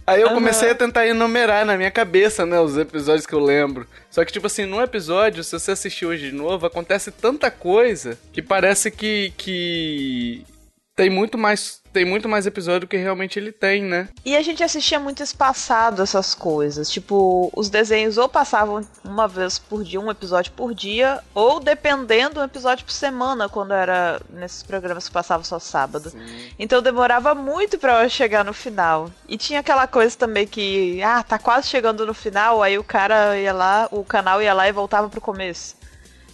[0.07, 3.85] Aí eu comecei a tentar enumerar na minha cabeça, né, os episódios que eu lembro.
[4.09, 8.17] Só que, tipo assim, num episódio, se você assistir hoje de novo, acontece tanta coisa
[8.31, 9.33] que parece que.
[9.37, 10.45] que
[10.95, 11.81] tem muito mais.
[11.97, 14.09] Tem muito mais episódio do que realmente ele tem, né?
[14.23, 16.91] E a gente assistia muito espaçado essas coisas.
[16.91, 22.39] Tipo, os desenhos ou passavam uma vez por dia, um episódio por dia, ou dependendo,
[22.39, 26.13] um episódio por semana, quando era nesses programas que passavam só sábado.
[26.59, 29.09] Então demorava muito pra eu chegar no final.
[29.27, 33.35] E tinha aquela coisa também que, ah, tá quase chegando no final, aí o cara
[33.39, 35.75] ia lá, o canal ia lá e voltava pro começo.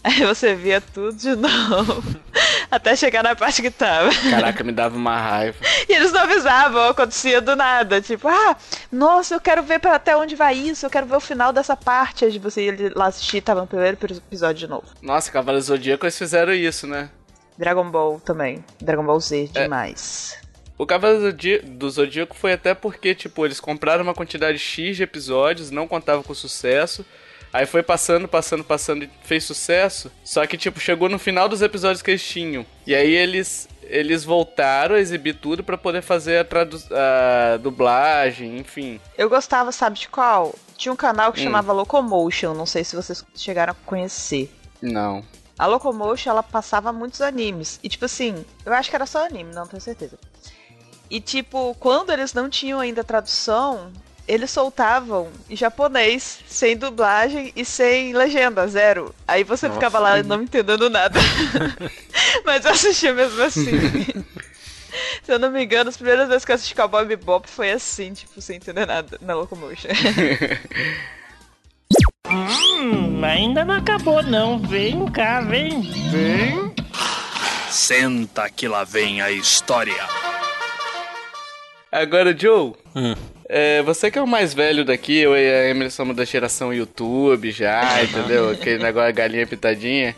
[0.04, 2.04] Aí você via tudo de novo.
[2.70, 4.10] Até chegar na parte que tava.
[4.30, 5.58] Caraca, me dava uma raiva.
[5.88, 8.02] E eles não avisavam, acontecia do nada.
[8.02, 8.58] Tipo, ah,
[8.92, 11.78] nossa, eu quero ver pra até onde vai isso, eu quero ver o final dessa
[11.78, 12.26] parte.
[12.26, 14.88] Aí você ia lá assistir, tava no primeiro episódio de novo.
[15.02, 17.10] Nossa, Cavaleiros Zodíaco eles fizeram isso, né?
[17.58, 18.64] Dragon Ball também.
[18.82, 20.38] Dragon Ball Z, demais.
[20.78, 21.32] O Cavaleiro
[21.64, 26.24] do Zodíaco foi até porque, tipo, eles compraram uma quantidade X de episódios, não contavam
[26.24, 27.06] com sucesso.
[27.54, 30.12] Aí foi passando, passando, passando e fez sucesso.
[30.24, 32.66] Só que, tipo, chegou no final dos episódios que eles tinham.
[32.88, 38.58] E aí eles, eles voltaram a exibir tudo pra poder fazer a, tradu a dublagem,
[38.58, 39.00] enfim.
[39.16, 40.56] Eu gostava, sabe de qual?
[40.76, 41.44] Tinha um canal que Hum.
[41.44, 44.52] chamava Locomotion, não sei se vocês chegaram a conhecer.
[44.82, 45.24] Não.
[45.58, 47.80] A Locomotion, ela passava muitos animes.
[47.84, 50.18] E tipo assim, eu acho que era só anime, não tenho certeza.
[51.08, 53.92] E tipo, quando eles não tinham ainda tradução,
[54.28, 59.14] eles soltavam em japonês, sem dublagem e sem legenda, zero.
[59.28, 59.80] Aí você Nossa.
[59.80, 61.20] ficava lá não entendendo nada.
[62.46, 63.72] Mas eu assistia mesmo assim.
[65.24, 68.14] Se eu não me engano, as primeiras vezes que eu assisti Cowboy Bebop foi assim,
[68.14, 69.90] tipo, sem entender nada na Locomotion.
[72.30, 74.60] Hum, ainda não acabou não.
[74.60, 75.82] Vem cá, vem,
[76.12, 76.74] vem.
[77.70, 80.06] Senta que lá vem a história.
[81.92, 83.16] Agora, Joe, Hum.
[83.50, 86.74] É, você que é o mais velho daqui, eu e a Emily somos da geração
[86.74, 88.50] YouTube já, entendeu?
[88.52, 90.16] Aquele negócio galinha pitadinha.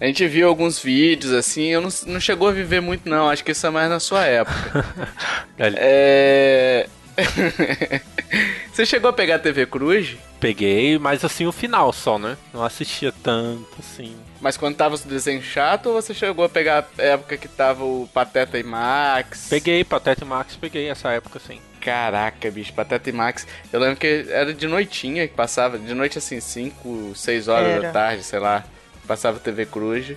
[0.00, 3.42] A gente viu alguns vídeos assim, eu não, não chegou a viver muito não, acho
[3.42, 4.84] que isso é mais na sua época.
[5.58, 6.86] É...
[8.70, 10.16] Você chegou a pegar a TV Cruz?
[10.38, 12.36] Peguei, mas assim, o final só, né?
[12.52, 14.14] Não assistia tanto, assim.
[14.38, 17.84] Mas quando tava os desenhos chato ou você chegou a pegar a época que tava
[17.84, 19.46] o Pateta e Max?
[19.48, 21.58] Peguei, Pateta e Max, peguei essa época, assim.
[21.86, 23.46] Caraca, bicho, Pateta e Max.
[23.72, 27.82] Eu lembro que era de noitinha que passava, de noite assim, 5, 6 horas Era.
[27.82, 28.64] da tarde, sei lá.
[29.06, 30.16] Passava TV Cruz.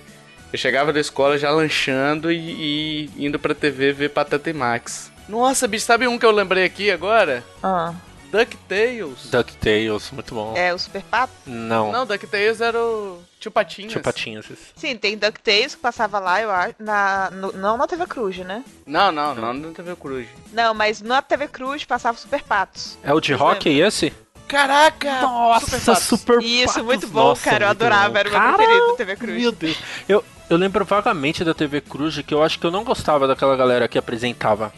[0.52, 5.12] Eu chegava da escola já lanchando e, e indo pra TV ver Pateta e Max.
[5.28, 7.44] Nossa, bicho, sabe um que eu lembrei aqui agora?
[7.62, 7.94] ah,
[8.30, 9.26] DuckTales.
[9.30, 10.54] DuckTales, muito bom.
[10.56, 11.32] é o Super Pato?
[11.46, 13.92] Não, Não, DuckTales era o Tio Patinhas.
[13.92, 14.44] Tio Patinhas.
[14.50, 14.66] esse.
[14.76, 18.64] Sim, tem DuckTales que passava lá, eu acho, na, no- não na TV Cruz, né?
[18.86, 20.26] Não, não, não, não TV Cruz.
[20.52, 22.98] Não, mas na TV Cruz passava Super Patos.
[23.02, 24.12] É o de hockey esse?
[24.46, 25.20] Caraca!
[25.22, 26.02] Nossa, Patos.
[26.04, 26.82] Super Isso, Patos.
[26.84, 27.66] muito bom, Nossa, cara.
[27.66, 28.18] Eu adorava, bom.
[28.18, 29.40] era o meu Caramba, preferido da TV Cruz.
[29.42, 29.78] Meu Deus.
[30.08, 33.56] Eu, eu lembro vagamente da TV Cruz que eu acho que eu não gostava daquela
[33.56, 34.72] galera que apresentava.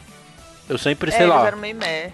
[0.68, 1.53] Eu sempre, É, sei lá,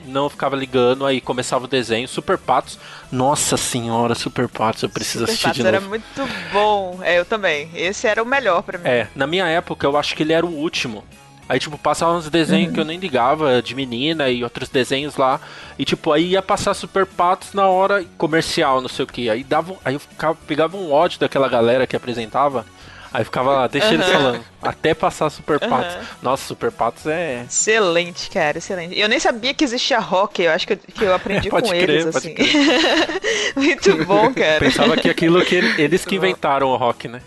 [0.06, 2.08] não ficava ligando, aí começava o desenho.
[2.08, 2.78] Super Patos.
[3.12, 5.90] Nossa senhora, Super Patos, eu preciso Super assistir Patos de era novo.
[5.90, 6.98] muito bom.
[7.02, 7.70] É, eu também.
[7.74, 8.88] Esse era o melhor pra mim.
[8.88, 11.04] É, na minha época eu acho que ele era o último.
[11.48, 15.40] Aí, tipo, passava uns desenhos que eu nem ligava, de menina e outros desenhos lá.
[15.78, 19.30] E, tipo, aí ia passar Super Patos na hora comercial, não sei o que.
[19.30, 22.66] Aí dava, aí eu ficava, pegava um ódio daquela galera que apresentava.
[23.12, 24.12] Aí ficava lá, deixa eles Aham.
[24.12, 24.44] falando.
[24.60, 25.94] Até passar Super Patos.
[25.94, 26.04] Aham.
[26.22, 27.44] Nossa, Super Patos é.
[27.48, 28.98] Excelente, cara, excelente.
[28.98, 31.70] Eu nem sabia que existia rock, eu acho que eu, que eu aprendi Pode com
[31.70, 32.34] crer, eles, pode assim.
[33.56, 34.58] muito bom, cara.
[34.60, 37.20] Pensava que aquilo que ele- eles que inventaram o rock, né?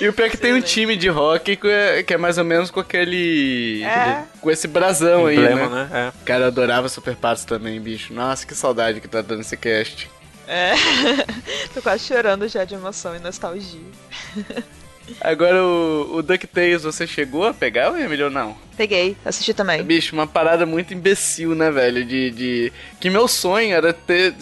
[0.00, 2.38] E o pior é que tem um time de rock que é, que é mais
[2.38, 3.82] ou menos com aquele.
[3.84, 4.22] É.
[4.40, 5.88] Com esse brasão aí, Emblema, né?
[5.90, 6.12] né?
[6.24, 8.12] Cara, eu adorava Super Patos também, bicho.
[8.12, 10.10] Nossa, que saudade que tá dando esse cast.
[10.52, 10.74] É.
[11.72, 13.80] Tô quase chorando já de emoção e nostalgia.
[15.20, 18.56] Agora, o, o DuckTales, você chegou a pegar, ou Emílio, ou não?
[18.76, 19.82] Peguei, assisti também.
[19.82, 22.04] Bicho, uma parada muito imbecil, né, velho?
[22.04, 22.72] De, de...
[23.00, 24.34] Que meu sonho era ter...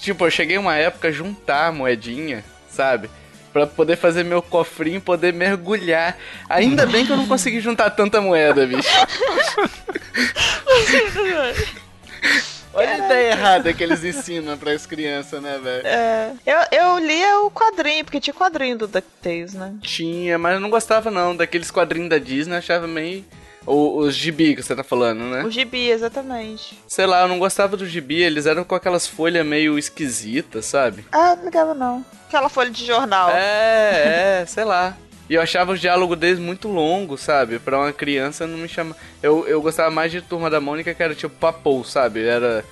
[0.00, 3.08] Tipo, eu cheguei uma época a juntar moedinha, sabe?
[3.52, 6.18] Pra poder fazer meu cofrinho e poder mergulhar.
[6.48, 8.88] Ainda bem que eu não consegui juntar tanta moeda, bicho.
[12.74, 15.86] Olha a ideia errada que eles ensinam pras crianças, né, velho?
[15.86, 19.74] É, eu, eu lia o quadrinho, porque tinha quadrinho do DuckTales, né?
[19.82, 21.36] Tinha, mas eu não gostava não.
[21.36, 23.24] Daqueles quadrinhos da Disney, eu achava meio,
[23.66, 25.42] O, os gibi que você tá falando, né?
[25.44, 26.78] O gibi, exatamente.
[26.86, 31.04] Sei lá, eu não gostava do gibi, eles eram com aquelas folhas meio esquisitas, sabe?
[31.10, 32.04] Ah, não ligava não.
[32.28, 33.30] Aquela folha de jornal.
[33.30, 34.96] É, é, sei lá.
[35.28, 37.58] E eu achava os diálogos deles muito longos, sabe?
[37.58, 38.94] Pra uma criança não me chama.
[39.22, 42.24] Eu, eu gostava mais de Turma da Mônica, que era tipo papou, sabe?
[42.24, 42.64] Era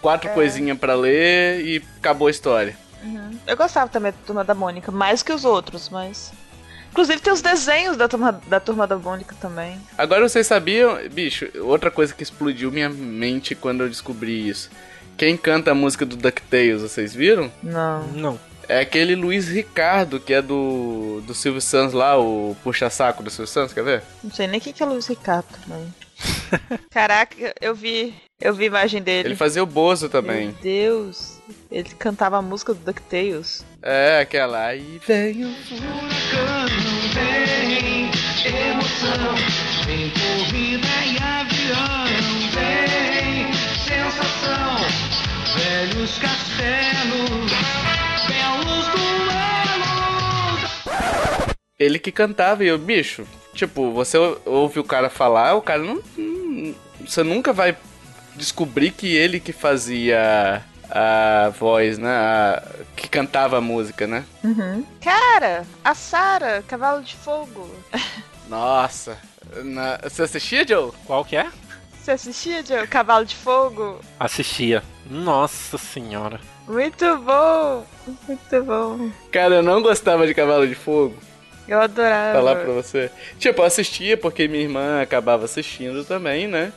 [0.00, 2.76] quatro coisinhas pra ler e acabou a história.
[3.46, 6.32] Eu gostava também da Turma da Mônica, mais que os outros, mas...
[6.90, 9.78] Inclusive tem os desenhos da Turma da, turma da Mônica também.
[9.98, 14.70] Agora vocês sabiam, bicho, outra coisa que explodiu minha mente quando eu descobri isso.
[15.16, 17.52] Quem canta a música do DuckTales, vocês viram?
[17.62, 18.02] Não.
[18.08, 18.40] Não.
[18.68, 23.46] É aquele Luiz Ricardo, que é do, do Silvio Santos lá, o puxa-saco do Silvio
[23.46, 24.02] Santos, quer ver?
[24.22, 25.94] Não sei nem o que que é Luiz Ricardo também.
[26.90, 28.14] Caraca, eu vi.
[28.40, 29.28] Eu vi a imagem dele.
[29.28, 30.54] Ele fazia o Bozo Meu também.
[30.62, 31.38] Deus.
[31.70, 33.64] Ele cantava a música do DuckTales.
[33.82, 34.66] É, aquela.
[34.66, 35.54] Aí vem o
[51.78, 54.16] Ele que cantava e eu, bicho, tipo, você
[54.46, 56.00] ouve o cara falar, o cara não.
[56.16, 56.74] não-
[57.06, 57.76] você nunca vai
[58.34, 62.08] descobrir que ele que fazia a voz, né?
[62.10, 62.62] a-
[62.96, 64.24] que cantava a música, né?
[65.02, 67.68] Cara, a Sarah, Cavalo de Fogo.
[68.48, 69.18] Nossa.
[69.62, 70.92] Na- Você assistia, Joe?
[71.06, 71.46] Qual que é?
[72.02, 72.86] Você assistia, Joe?
[72.86, 74.00] Cavalo de Fogo?
[74.18, 74.82] Assistia.
[75.10, 76.40] Nossa senhora.
[76.66, 77.84] Muito bom!
[78.26, 79.10] Muito bom.
[79.30, 81.14] Cara, eu não gostava de Cavalo de Fogo.
[81.68, 82.38] Eu adorava.
[82.38, 83.10] falar pra você.
[83.38, 86.72] Tipo, eu assistia porque minha irmã acabava assistindo também, né?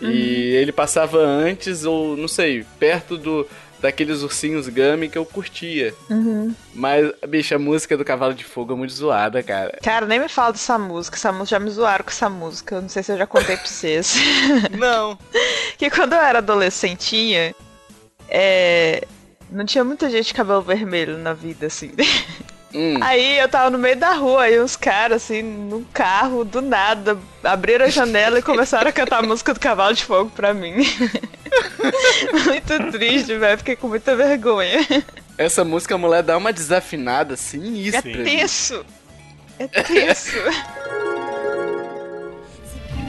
[0.00, 3.46] E ele passava antes, ou não sei, perto do
[3.80, 5.94] daqueles ursinhos Gummy que eu curtia.
[6.74, 9.78] Mas, bicho, a música do Cavalo de Fogo é muito zoada, cara.
[9.82, 11.16] Cara, nem me fala dessa música.
[11.16, 12.76] Essa música já me zoaram com essa música.
[12.76, 14.16] Eu não sei se eu já contei pra vocês.
[14.76, 15.18] Não.
[15.78, 17.54] que quando eu era adolescentinha,
[18.28, 19.06] é.
[19.50, 21.92] Não tinha muita gente de cabelo vermelho na vida, assim.
[22.76, 22.98] Hum.
[23.00, 27.16] Aí eu tava no meio da rua e uns caras, assim, num carro, do nada,
[27.42, 30.74] abriram a janela e começaram a cantar a música do Cavalo de Fogo pra mim.
[32.44, 33.56] Muito triste, velho.
[33.56, 34.86] Fiquei com muita vergonha.
[35.38, 38.02] Essa música, a mulher dá uma desafinada É sinistra.
[38.02, 38.84] tenso.
[39.58, 40.32] É tenso.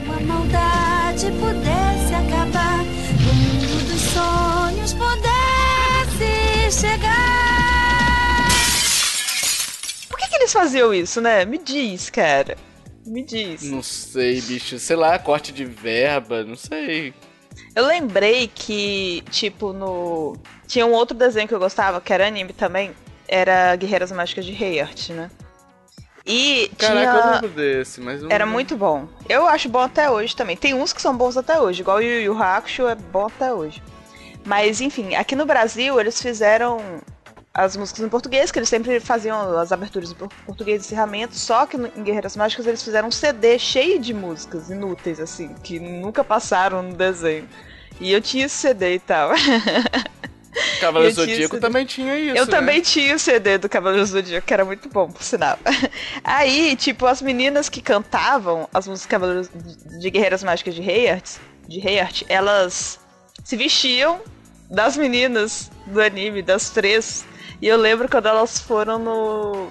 [0.04, 7.57] Uma maldade pudesse acabar, o mundo dos sonhos pudesse chegar.
[10.38, 11.44] Eles faziam isso, né?
[11.44, 12.56] Me diz, cara.
[13.04, 13.62] Me diz.
[13.64, 14.78] Não sei, bicho.
[14.78, 17.12] Sei lá, corte de verba, não sei.
[17.74, 20.36] Eu lembrei que, tipo, no.
[20.66, 22.92] Tinha um outro desenho que eu gostava, que era anime também.
[23.26, 25.30] Era Guerreiras Mágicas de Heart, né?
[26.24, 27.32] E Caraca, eu tinha.
[27.32, 29.08] lembro desse, mas eu Era muito bom.
[29.28, 30.56] Eu acho bom até hoje também.
[30.56, 33.52] Tem uns que são bons até hoje, igual o Yu Yu Hakusho é bom até
[33.52, 33.82] hoje.
[34.44, 36.78] Mas, enfim, aqui no Brasil eles fizeram
[37.58, 41.40] as músicas em português, que eles sempre faziam as aberturas em por- português e encerramentos,
[41.40, 45.80] só que em Guerreiras Mágicas eles fizeram um CD cheio de músicas inúteis, assim, que
[45.80, 47.48] nunca passaram no desenho.
[48.00, 49.32] E eu tinha esse CD e tal.
[50.80, 52.36] Cavaleiro tinha Zodíaco também tinha isso.
[52.36, 52.50] Eu né?
[52.50, 55.58] também tinha o CD do Cavaleiro Zodíaco, que era muito bom, por sinal.
[56.22, 59.50] Aí, tipo, as meninas que cantavam as músicas Cavaleiros
[59.98, 63.00] de Guerreiras Mágicas de Heart, de Heart, elas
[63.42, 64.20] se vestiam
[64.70, 67.26] das meninas do anime, das três.
[67.60, 69.68] E eu lembro quando elas foram no.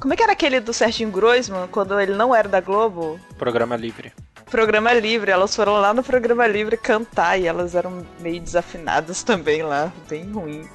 [0.00, 3.18] Como é que era aquele do Serginho Groisman, quando ele não era da Globo?
[3.38, 4.12] Programa livre.
[4.50, 9.62] Programa Livre, elas foram lá no Programa Livre cantar e elas eram meio desafinadas também
[9.64, 10.68] lá, bem ruim.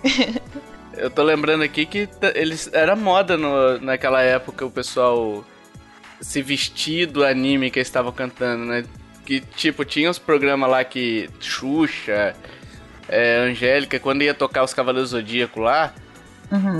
[0.97, 5.41] Eu tô lembrando aqui que eles era moda no- naquela época o pessoal
[6.19, 8.83] se vestir do anime que eles estavam cantando, né?
[9.25, 12.35] Que tipo, tinha os programas lá que Xuxa,
[13.07, 15.93] é, Angélica, quando ia tocar os Cavaleiros Zodíaco lá,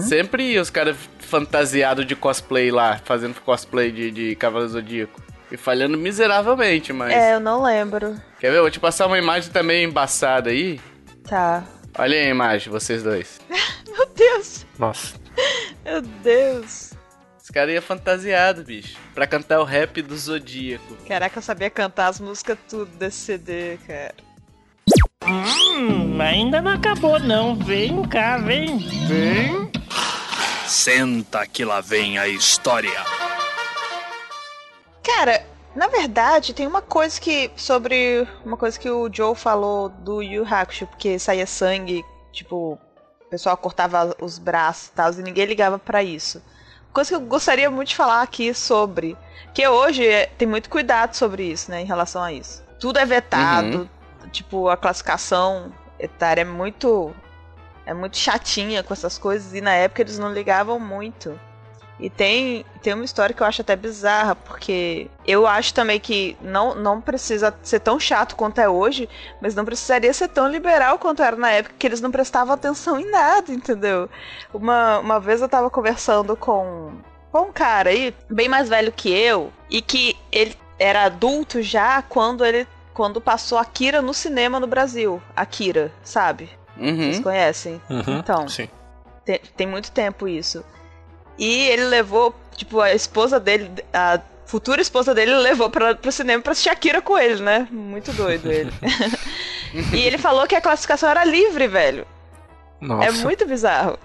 [0.01, 5.21] sempre ia os caras fantasiados de cosplay lá, fazendo cosplay de, de Cavaleiro Zodíaco.
[5.51, 7.11] E falhando miseravelmente, mas.
[7.11, 8.15] É, eu não lembro.
[8.39, 8.57] Quer ver?
[8.57, 10.79] Eu vou te passar uma imagem também embaçada aí.
[11.27, 11.63] Tá.
[11.97, 13.39] Olha aí a imagem, vocês dois.
[13.85, 14.65] Meu Deus!
[14.79, 15.15] Nossa.
[15.83, 16.93] Meu Deus!
[17.41, 18.97] Os caras iam fantasiados, bicho.
[19.13, 20.95] Pra cantar o rap do Zodíaco.
[21.05, 24.13] Caraca, eu sabia cantar as músicas tudo desse CD, cara.
[25.31, 27.55] Hum, ainda não acabou não.
[27.55, 28.77] Vem cá, vem.
[29.07, 29.71] Vem.
[30.67, 32.91] Senta que lá vem a história.
[35.03, 37.49] Cara, na verdade, tem uma coisa que.
[37.55, 38.27] Sobre.
[38.45, 42.73] Uma coisa que o Joe falou do Yu Hakusho, porque saía sangue, tipo.
[43.25, 46.41] O pessoal cortava os braços e tal, e ninguém ligava pra isso.
[46.91, 49.15] coisa que eu gostaria muito de falar aqui sobre.
[49.53, 51.81] Que hoje é- tem muito cuidado sobre isso, né?
[51.81, 52.61] Em relação a isso.
[52.79, 53.89] Tudo é vetado.
[54.31, 57.13] Tipo, a classificação etária é muito.
[57.85, 59.53] É muito chatinha com essas coisas.
[59.53, 61.39] E na época eles não ligavam muito.
[62.01, 66.35] E tem, tem uma história que eu acho até bizarra, porque eu acho também que
[66.41, 69.07] não, não precisa ser tão chato quanto é hoje,
[69.39, 72.99] mas não precisaria ser tão liberal quanto era na época, que eles não prestavam atenção
[72.99, 74.09] em nada, entendeu?
[74.51, 76.91] Uma, uma vez eu tava conversando com,
[77.31, 82.01] com um cara aí, bem mais velho que eu, e que ele era adulto já
[82.01, 82.67] quando ele
[83.01, 85.19] quando passou Akira no cinema no Brasil.
[85.35, 86.47] Akira, sabe?
[86.77, 86.97] Uhum.
[86.97, 87.81] Vocês conhecem?
[87.89, 88.47] Uhum, Então.
[88.47, 88.69] Sim.
[89.25, 90.63] Tem, tem muito tempo isso.
[91.35, 96.43] E ele levou, tipo, a esposa dele, a futura esposa dele, levou pra, pro cinema
[96.43, 97.67] pra assistir Akira com ele, né?
[97.71, 98.71] Muito doido ele.
[99.95, 102.05] e ele falou que a classificação era livre, velho.
[102.79, 103.07] Nossa.
[103.07, 103.97] É muito bizarro.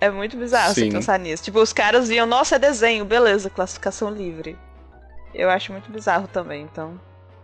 [0.00, 0.86] É muito bizarro Sim.
[0.86, 1.44] você pensar nisso.
[1.44, 4.58] Tipo, os caras viam, nossa, é desenho, beleza, classificação livre.
[5.32, 6.98] Eu acho muito bizarro também, então.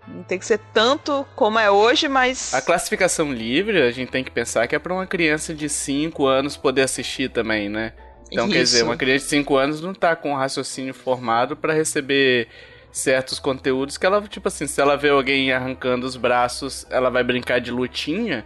[0.09, 2.53] Não tem que ser tanto como é hoje, mas.
[2.55, 6.27] A classificação livre, a gente tem que pensar que é pra uma criança de 5
[6.27, 7.93] anos poder assistir também, né?
[8.33, 8.87] Então, quer dizer, Isso.
[8.87, 12.49] uma criança de 5 anos não tá com um raciocínio formado pra receber
[12.93, 17.23] certos conteúdos que ela, tipo assim, se ela vê alguém arrancando os braços, ela vai
[17.23, 18.45] brincar de lutinha,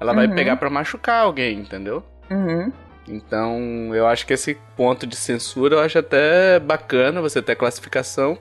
[0.00, 0.34] ela vai Uhum.
[0.34, 2.02] pegar pra machucar alguém, entendeu?
[2.30, 2.70] Uhum.
[3.06, 8.38] Então, eu acho que esse ponto de censura eu acho até bacana você ter classificação,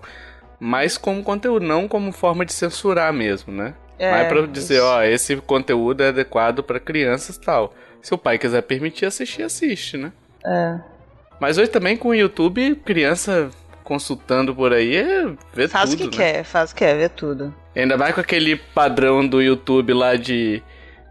[0.60, 3.74] mas como conteúdo, não como forma de censurar mesmo, né?
[4.00, 4.84] É, Mas pra dizer, isso.
[4.84, 7.74] ó, esse conteúdo é adequado pra crianças e tal.
[8.02, 10.12] Se o pai quiser permitir assistir, assiste, né?
[10.46, 10.80] É.
[11.40, 13.50] Mas hoje também com o YouTube, criança
[13.84, 16.34] consultando por aí, é ver Faz tudo, o que né?
[16.34, 17.54] quer, faz o que quer, vê tudo.
[17.76, 20.62] Ainda mais com aquele padrão do YouTube lá de,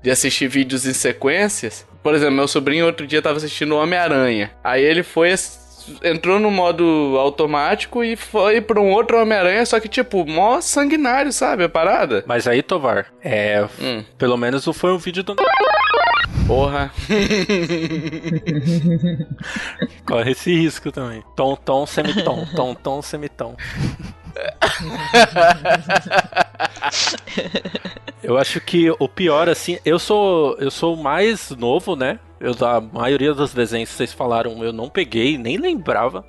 [0.03, 1.87] de assistir vídeos em sequências.
[2.03, 4.53] Por exemplo, meu sobrinho outro dia tava assistindo Homem-Aranha.
[4.63, 5.35] Aí ele foi.
[6.03, 11.33] Entrou no modo automático e foi pra um outro Homem-Aranha, só que, tipo, mó sanguinário,
[11.33, 11.65] sabe?
[11.65, 12.25] A parada.
[12.27, 13.67] Mas aí, Tovar, é.
[13.81, 14.05] Hum.
[14.19, 15.37] Pelo menos foi um vídeo do.
[16.47, 16.93] Porra.
[20.07, 21.23] Corre esse risco também.
[21.35, 22.47] Tom, tom, semitom.
[22.55, 23.57] Tom, tom, semitom.
[28.23, 32.19] Eu acho que o pior, assim, eu sou eu sou o mais novo, né?
[32.41, 36.25] Eu, a maioria dos desenhos que vocês falaram eu não peguei, nem lembrava.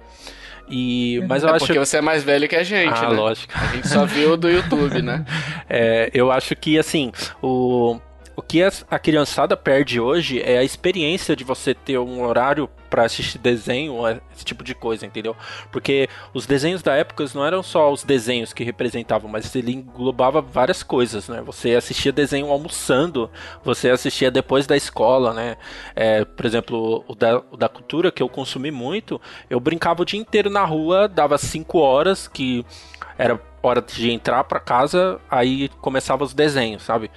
[0.69, 3.15] E, mas eu é acho porque você é mais velho que a gente, ah, né?
[3.15, 3.53] lógico.
[3.55, 5.25] A gente só viu do YouTube, né?
[5.69, 7.99] É, eu acho que, assim, o,
[8.35, 13.05] o que a criançada perde hoje é a experiência de você ter um horário pra
[13.05, 13.95] assistir desenho,
[14.33, 15.35] esse tipo de coisa, entendeu?
[15.71, 20.41] Porque os desenhos da época não eram só os desenhos que representavam, mas ele englobava
[20.41, 21.41] várias coisas, né?
[21.45, 23.29] Você assistia desenho almoçando,
[23.63, 25.57] você assistia depois da escola, né?
[25.95, 29.19] É, por exemplo, o da, o da cultura que eu consumi muito,
[29.49, 32.65] eu brincava o dia inteiro na rua, dava 5 horas, que
[33.17, 37.11] era hora de entrar pra casa, aí começava os desenhos, sabe?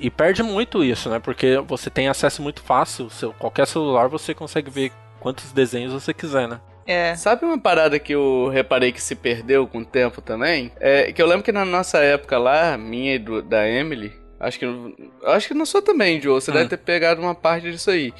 [0.00, 1.18] E perde muito isso, né?
[1.18, 4.92] Porque você tem acesso muito fácil, seu, qualquer celular você consegue ver
[5.24, 6.60] quantos desenhos você quiser, né?
[6.86, 7.16] É.
[7.16, 10.70] Sabe uma parada que eu reparei que se perdeu com o tempo também?
[10.78, 14.58] É que eu lembro que na nossa época lá, minha e do- da Emily, acho
[14.58, 14.66] que
[15.24, 16.54] acho que não sou também, Joe, você Hum.
[16.54, 18.12] deve ter pegado uma parte disso aí.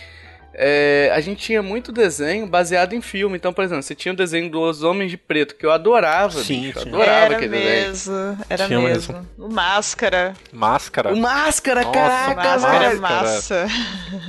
[0.57, 3.37] É, a gente tinha muito desenho baseado em filme.
[3.37, 6.63] Então, por exemplo, você tinha o desenho dos Homens de Preto, que eu adorava, Sim,
[6.63, 6.79] bicho.
[6.79, 7.89] Eu adorava Era aquele desenho.
[7.89, 9.29] mesmo, era Tinha mesmo.
[9.39, 10.35] O Máscara.
[10.53, 11.13] Máscara.
[11.13, 13.01] O Máscara, Nossa, caraca, Máscara é velho.
[13.03, 13.67] massa.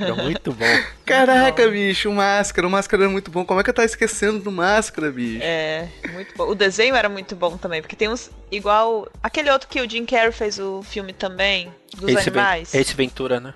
[0.00, 0.64] Era muito bom.
[1.04, 2.66] Caraca, bicho, o Máscara.
[2.66, 3.44] O Máscara era muito bom.
[3.44, 5.40] Como é que eu tava esquecendo do Máscara, bicho?
[5.42, 6.48] É, muito bom.
[6.48, 8.30] O desenho era muito bom também, porque tem uns.
[8.50, 9.08] Igual.
[9.22, 12.74] Aquele outro que o Jim Carrey fez o filme também, dos Ven- animais.
[12.74, 13.54] esse Ventura, né?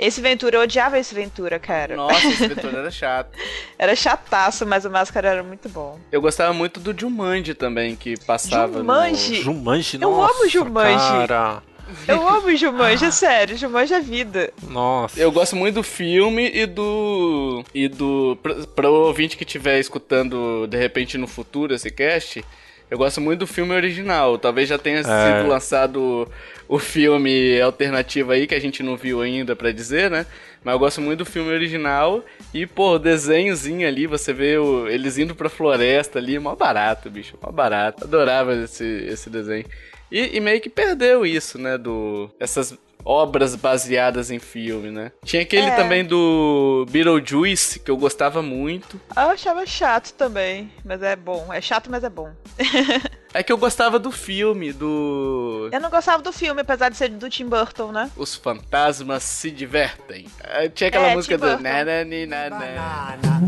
[0.00, 1.94] Esse Ventura, eu odiava esse Ventura, cara.
[1.94, 3.38] Nossa, esse vetor era chato.
[3.78, 6.00] Era chataço, mas o Máscara era muito bom.
[6.10, 9.42] Eu gostava muito do Jumanji também, que passava Jumanji?
[9.42, 11.26] Jumanji, Eu nossa, amo Jumanji.
[11.26, 11.62] Cara.
[12.08, 13.58] Eu amo Jumanji, é sério.
[13.58, 14.50] Jumanji é vida.
[14.62, 15.18] Nossa.
[15.18, 15.22] no...
[15.22, 17.62] Eu gosto muito do filme e do...
[17.74, 18.38] E do...
[18.42, 22.42] Pra, pra o ouvinte que estiver escutando, de repente, no futuro, esse cast...
[22.90, 24.36] Eu gosto muito do filme original.
[24.38, 26.28] Talvez já tenha sido lançado
[26.68, 30.26] o filme alternativo aí, que a gente não viu ainda pra dizer, né?
[30.64, 32.22] Mas eu gosto muito do filme original.
[32.52, 37.08] E, pô, o desenhozinho ali, você vê o- eles indo pra floresta ali, mó barato,
[37.08, 38.04] bicho, mó barato.
[38.04, 39.64] Adorava esse, esse desenho.
[40.10, 41.78] E, e meio que perdeu isso, né?
[41.78, 42.28] Do.
[42.40, 45.12] Essas obras baseadas em filme, né?
[45.24, 45.76] Tinha aquele É.
[45.76, 49.00] também do Beetlejuice, que eu gostava muito.
[49.16, 51.52] Eu achava chato também, mas é bom.
[51.52, 52.30] É chato, mas é bom.
[53.32, 55.68] É que eu gostava do filme, do.
[55.70, 58.10] Eu não gostava do filme, apesar de ser do Tim Burton, né?
[58.16, 60.26] Os fantasmas se divertem.
[60.42, 61.46] Ah, Tinha aquela É, música Tim do.
[61.46, 61.62] Burton.
[61.62, 63.40] Na, na, ni, na, na.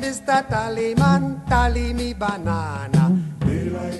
[0.00, 0.42] Mr.
[0.48, 2.99] Tallyman, tally me banana.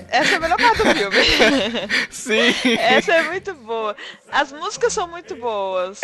[0.09, 1.17] Essa é a melhor parte do filme.
[2.09, 2.75] Sim.
[2.77, 3.95] Essa é muito boa.
[4.31, 5.99] As músicas são muito boas.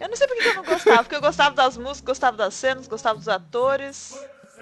[0.00, 2.54] Eu não sei porque que eu não gostava, porque eu gostava das músicas, gostava das
[2.54, 4.18] cenas, gostava dos atores,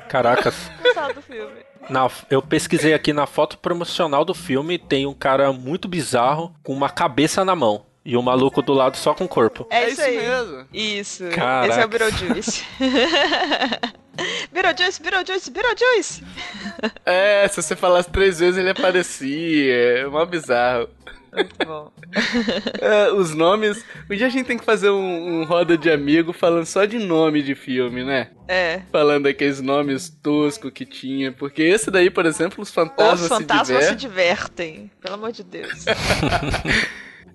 [0.08, 0.54] Caracas.
[0.82, 1.64] gostava do filme.
[1.88, 6.72] Na, eu pesquisei aqui na foto promocional do filme, tem um cara muito bizarro com
[6.72, 7.86] uma cabeça na mão.
[8.04, 9.66] E o maluco do lado só com o corpo.
[9.70, 10.16] É, É isso aí.
[10.16, 10.66] mesmo.
[10.72, 11.24] Isso.
[11.30, 11.68] Caraca.
[11.72, 12.64] Esse é o Beetlejuice.
[14.52, 16.24] Beetlejuice, Beetlejuice, Beetlejuice.
[17.06, 19.74] É, se você falasse três vezes ele aparecia.
[20.00, 20.88] É mó bizarro.
[21.32, 21.90] Muito bom.
[22.82, 23.82] É, os nomes.
[24.10, 26.98] Um dia a gente tem que fazer um, um roda de amigo falando só de
[26.98, 28.28] nome de filme, né?
[28.46, 28.82] É.
[28.92, 31.32] Falando aqueles nomes toscos que tinha.
[31.32, 34.90] Porque esse daí, por exemplo, os fantasmas, Os fantasmas se se divertem.
[35.00, 35.86] Pelo amor de Deus.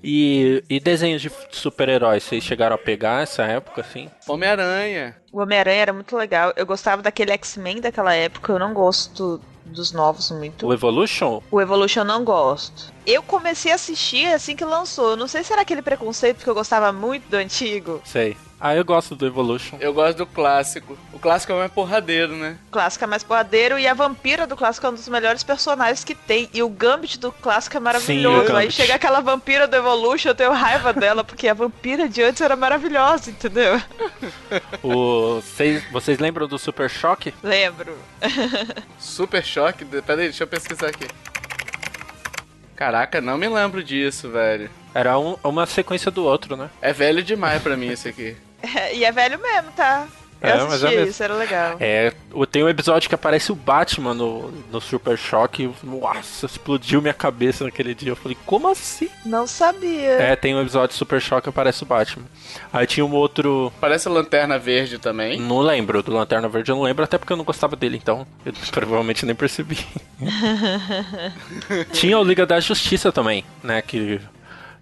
[0.04, 4.10] E, e desenhos de super-heróis, vocês chegaram a pegar essa época, assim?
[4.28, 5.16] Homem-Aranha.
[5.32, 6.54] O Homem-Aranha era muito legal.
[6.56, 8.54] Eu gostava daquele X-Men daquela época.
[8.54, 10.66] Eu não gosto dos novos muito.
[10.66, 11.42] O Evolution?
[11.52, 12.92] O Evolution eu não gosto.
[13.06, 15.16] Eu comecei a assistir assim que lançou.
[15.16, 18.02] Não sei se era aquele preconceito porque eu gostava muito do antigo.
[18.06, 18.38] Sei.
[18.60, 19.78] Ah, eu gosto do Evolution.
[19.80, 20.98] Eu gosto do clássico.
[21.14, 22.58] O clássico é mais porradeiro, né?
[22.70, 26.04] O clássico é mais porradeiro e a vampira do clássico é um dos melhores personagens
[26.04, 26.50] que tem.
[26.52, 28.48] E o Gambit do clássico é maravilhoso.
[28.48, 32.24] Sim, Aí chega aquela vampira do Evolution, eu tenho raiva dela, porque a vampira de
[32.24, 33.80] antes era maravilhosa, entendeu?
[34.82, 37.36] O, vocês, vocês lembram do Super Choque?
[37.44, 37.96] Lembro.
[38.98, 39.86] Super choque.
[39.86, 41.06] de- Pera aí, deixa eu pesquisar aqui.
[42.76, 44.70] Caraca, não me lembro disso, velho.
[44.96, 46.70] Era um- uma sequência do outro, né?
[46.82, 48.36] É velho demais pra mim esse aqui.
[48.62, 50.08] É, e é velho mesmo, tá?
[50.40, 51.12] Eu É, mas assisti é mesmo.
[51.12, 51.78] isso, era legal.
[51.80, 52.14] É,
[52.52, 55.18] tem um episódio que aparece o Batman no, no Super
[55.58, 58.12] e, Nossa, explodiu minha cabeça naquele dia.
[58.12, 59.10] Eu falei, como assim?
[59.26, 60.12] Não sabia.
[60.12, 62.26] É, tem um episódio de Super Choque que aparece o Batman.
[62.72, 63.74] Aí tinha um outro.
[63.82, 65.40] Parece a Lanterna Verde também.
[65.40, 68.28] Não lembro, do Lanterna Verde eu não lembro, até porque eu não gostava dele, então
[68.46, 69.80] eu provavelmente nem percebi.
[71.94, 73.82] tinha o Liga da Justiça também, né?
[73.82, 74.22] Que,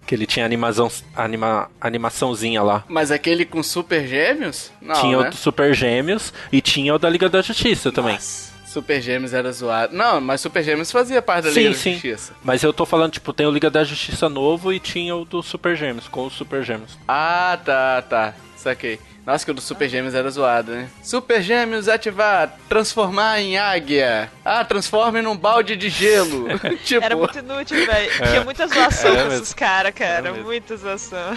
[0.06, 2.84] que ele tinha animação, anima, animaçãozinha lá.
[2.88, 4.72] Mas aquele com super gêmeos?
[4.82, 5.28] Não, tinha né?
[5.28, 8.14] o do Super Gêmeos e tinha o da Liga da Justiça também.
[8.14, 9.95] Nossa, Super Gêmeos era zoado.
[9.95, 11.93] Não, mas Super Gêmeos fazia parte da Sim, Liga da sim.
[11.93, 12.34] Justiça.
[12.43, 15.41] Mas eu tô falando, tipo, tem o Liga da Justiça novo e tinha o do
[15.41, 16.97] Super Gêmeos, com os Super Gêmeos.
[17.08, 18.34] Ah, tá, tá.
[18.66, 18.99] Saquei.
[19.24, 20.89] Nossa, que o do Super Gêmeos era zoado, né?
[21.03, 24.32] Super Gêmeos ativar, transformar em águia.
[24.43, 26.47] Ah, transforme num balde de gelo.
[26.84, 28.11] tipo, Era muito inútil, velho.
[28.28, 30.32] Tinha muita zoação com esses caras, cara.
[30.32, 30.45] Mesmo.
[30.45, 31.36] Muita zoação.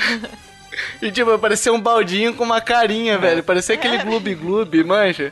[1.03, 3.43] e tipo, parecia um baldinho com uma carinha, velho.
[3.43, 5.31] Parecia aquele Gloob Gloob, manja.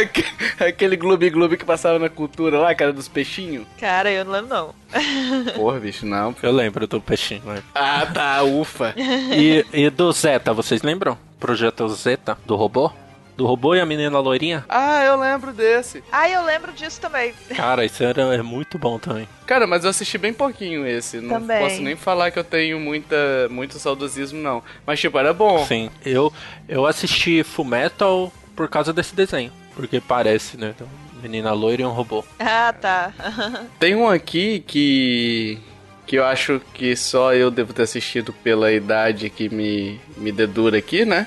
[0.00, 0.24] Aque-
[0.64, 3.66] Aquele Gloob Gloob que passava na cultura lá, cara, dos peixinhos.
[3.78, 4.74] Cara, eu não lembro, não.
[5.54, 6.34] Porra, bicho, não.
[6.42, 7.42] Eu lembro do peixinho.
[7.44, 7.62] né?
[7.74, 8.94] Ah, tá, ufa.
[8.96, 11.18] E, e do Zeta, vocês lembram?
[11.38, 12.90] Projeto Zeta, do robô?
[13.36, 14.64] Do robô e a menina loirinha?
[14.66, 16.02] Ah, eu lembro desse.
[16.10, 17.34] Ah, eu lembro disso também.
[17.54, 19.28] Cara, isso era, é muito bom também.
[19.46, 21.18] Cara, mas eu assisti bem pouquinho esse.
[21.20, 21.58] Não Também.
[21.60, 23.14] posso nem falar que eu tenho muita,
[23.50, 24.62] muito saudosismo, não.
[24.86, 25.62] Mas, tipo, era bom.
[25.66, 26.32] Sim, eu,
[26.66, 29.52] eu assisti Fullmetal por causa desse desenho.
[29.74, 30.72] Porque parece, né?
[30.74, 30.88] Então,
[31.22, 32.24] menina loira e um robô.
[32.40, 33.12] Ah, tá.
[33.78, 35.58] Tem um aqui que.
[36.06, 40.78] que eu acho que só eu devo ter assistido pela idade que me, me dedura
[40.78, 41.26] aqui, né?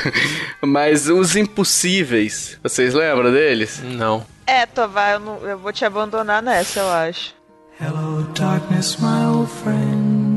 [0.60, 2.58] Mas os impossíveis.
[2.62, 3.80] Vocês lembram deles?
[3.82, 4.24] Não.
[4.46, 7.34] É, Tovar, eu, não- eu vou te abandonar nessa, eu acho.
[7.80, 10.28] Hello, darkness, my old friend.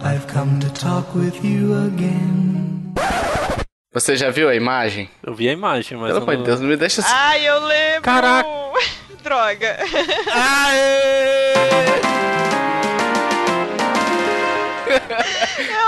[0.00, 2.77] I've come to talk with you again.
[3.92, 5.10] Você já viu a imagem?
[5.22, 6.08] Eu vi a imagem, mas.
[6.08, 7.10] Pelo eu amor de Deus, não me deixa assim.
[7.12, 8.02] Ai, eu lembro!
[8.02, 8.48] Caraca.
[9.24, 9.78] Droga.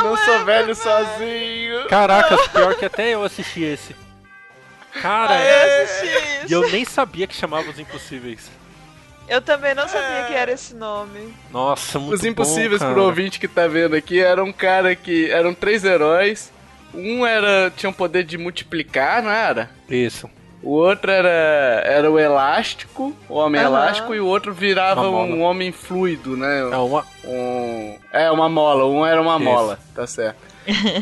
[0.03, 1.87] Não sou velho sozinho.
[1.89, 3.95] Caraca, pior que até eu assisti esse.
[5.01, 6.55] Cara, Eu assisti e isso.
[6.55, 8.51] eu nem sabia que chamava Os Impossíveis.
[9.29, 11.33] Eu também não sabia que era esse nome.
[11.53, 12.95] Nossa, muito Os impossíveis bom, cara.
[12.95, 15.31] pro ouvinte que tá vendo aqui era um cara que.
[15.31, 16.51] eram três heróis.
[16.95, 17.71] Um era.
[17.77, 19.71] tinha um poder de multiplicar, não era?
[19.89, 20.29] Isso.
[20.63, 21.29] O outro era.
[21.87, 26.61] era o elástico, o homem elástico, e o outro virava um homem fluido, né?
[26.71, 27.07] É uma.
[27.25, 27.97] Um.
[28.13, 29.45] É, uma mola, um era uma Isso.
[29.45, 30.39] mola, tá certo.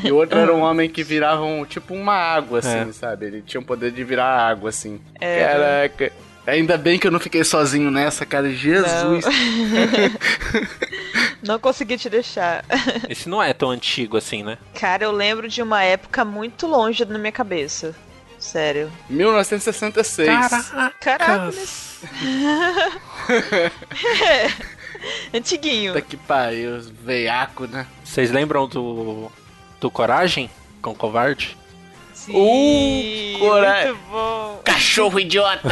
[0.04, 2.92] E o outro era um homem que virava um, tipo uma água, assim, É.
[2.92, 3.26] sabe?
[3.26, 5.00] Ele tinha o poder de virar água, assim.
[5.20, 5.44] É.
[5.44, 6.12] Caraca.
[6.48, 8.50] Ainda bem que eu não fiquei sozinho nessa, cara.
[8.50, 9.24] Jesus.
[11.42, 12.64] Não consegui te deixar.
[13.08, 14.58] Esse não é tão antigo assim, né?
[14.74, 17.94] Cara, eu lembro de uma época muito longe na minha cabeça.
[18.38, 18.90] Sério.
[19.08, 20.28] 1966.
[21.00, 22.00] Caraca, mas...
[25.32, 25.92] Antiguinho.
[25.92, 27.86] Puta que pariu, veiaco, né?
[28.04, 29.30] Vocês lembram do.
[29.80, 30.50] do Coragem
[30.82, 31.56] com Covarde?
[32.26, 34.60] Sim, Uh, cora- muito bom.
[34.64, 35.68] Cachorro idiota!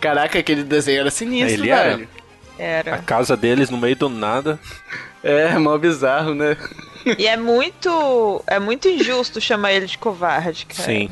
[0.00, 1.96] Caraca, aquele desenho era sinistro, Ele era.
[1.96, 2.08] velho.
[2.58, 2.98] A Era.
[2.98, 4.58] casa deles no meio do nada.
[5.22, 6.56] É, mó bizarro, né?
[7.18, 8.42] E é muito.
[8.46, 10.82] É muito injusto chamar ele de covarde, cara.
[10.82, 11.08] Sim.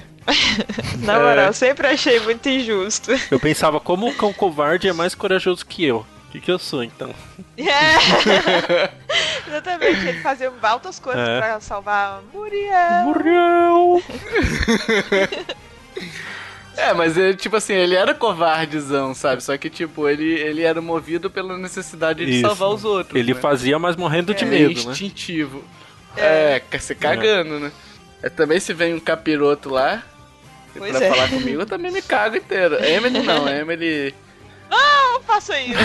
[1.00, 3.10] Na moral, eu sempre achei muito injusto.
[3.30, 6.04] Eu pensava, como o cão covarde é mais corajoso que eu?
[6.35, 7.14] O que, que eu sou, então?
[7.57, 8.91] É.
[9.47, 11.39] Exatamente, ele fazia altas coisas É.
[11.39, 13.05] pra salvar Muriel.
[13.05, 14.03] Muriel!
[16.76, 19.45] É, mas ele, tipo assim, ele era covardezão, sabe?
[19.45, 22.41] Só que, tipo, ele, ele era movido pela necessidade de Isso.
[22.41, 23.16] salvar os outros.
[23.16, 23.41] Ele né?
[23.41, 24.91] fazia, mas morrendo de É medo, né?
[24.91, 25.62] instintivo.
[26.16, 27.70] É, quer se cagando, né?
[28.20, 30.03] É, também se vem um capiroto lá
[30.76, 31.11] Pois pra é.
[31.11, 32.74] falar comigo, eu também me cago inteiro.
[32.85, 34.12] Emily não, Emily.
[34.70, 35.78] Não, faça isso.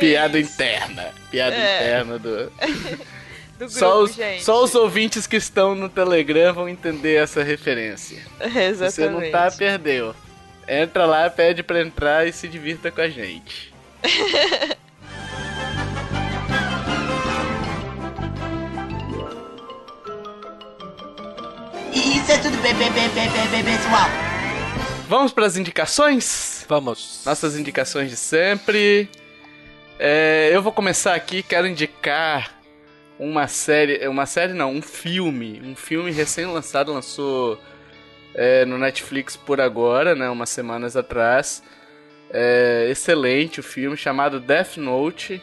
[0.00, 0.52] Piada isso.
[0.52, 1.12] interna.
[1.30, 1.76] Piada É.
[1.76, 2.52] interna do.
[3.54, 4.42] Do grupo, Só os, gente.
[4.42, 8.18] só os ouvintes que estão no Telegram vão entender essa referência.
[8.42, 8.76] Exatamente.
[8.76, 10.12] Se você não tá, perdeu.
[10.66, 13.72] Entra lá, pede pra entrar e se divirta com a gente.
[21.92, 24.08] Isso é tudo bem, bem, bem, bem, bem, bem, pessoal.
[25.08, 26.64] Vamos pras indicações?
[26.66, 27.22] Vamos.
[27.26, 29.08] Nossas indicações de sempre.
[29.98, 32.58] É, eu vou começar aqui, quero indicar
[33.18, 34.06] uma série.
[34.08, 35.60] Uma série não, um filme.
[35.62, 37.60] Um filme recém-lançado, lançou
[38.34, 40.28] é, no Netflix por agora, né?
[40.30, 41.62] Umas semanas atrás.
[42.30, 45.40] É, excelente o filme, chamado Death Note.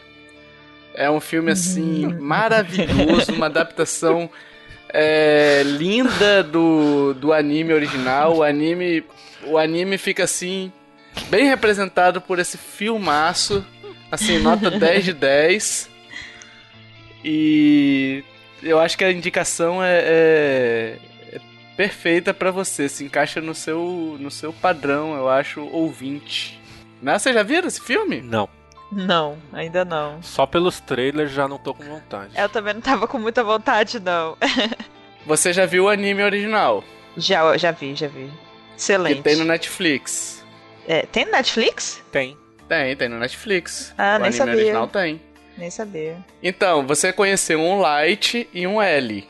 [0.94, 4.28] É um filme assim maravilhoso, uma adaptação
[4.94, 8.38] é, linda do, do anime original.
[8.38, 9.04] O anime,
[9.46, 10.72] o anime fica assim
[11.30, 13.66] bem representado por esse filmaço,
[14.12, 15.90] assim nota 10 de 10.
[17.24, 18.24] E
[18.64, 20.98] eu acho que a indicação é, é-
[21.34, 21.40] é
[21.78, 26.60] perfeita pra você, se encaixa no seu no seu padrão, eu acho, ouvinte.
[27.02, 28.22] Mas você já viram esse filme?
[28.22, 28.48] Não.
[28.92, 30.22] Não, ainda não.
[30.22, 32.34] Só pelos trailers já não tô com vontade.
[32.36, 34.38] Eu também não tava com muita vontade, não.
[35.26, 36.84] Você já viu o anime original,
[37.16, 38.30] Já, já vi, já vi.
[38.76, 39.18] Excelente.
[39.18, 40.44] que tem no Netflix.
[40.88, 42.02] É, tem no Netflix?
[42.12, 42.36] Tem.
[42.68, 43.94] Tem, tem no Netflix.
[43.98, 44.56] Ah, o nem anime sabia.
[44.56, 45.22] original tem.
[45.58, 46.18] Nem sabia.
[46.42, 49.28] Então, você conheceu um Light e um L.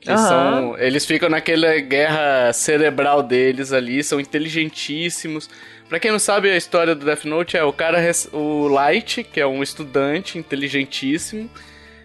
[0.00, 0.28] Que Aham.
[0.28, 0.78] são.
[0.78, 5.48] Eles ficam naquela guerra cerebral deles ali, são inteligentíssimos.
[5.92, 7.98] Pra quem não sabe, a história do Death Note é o cara.
[8.32, 11.50] O Light, que é um estudante inteligentíssimo,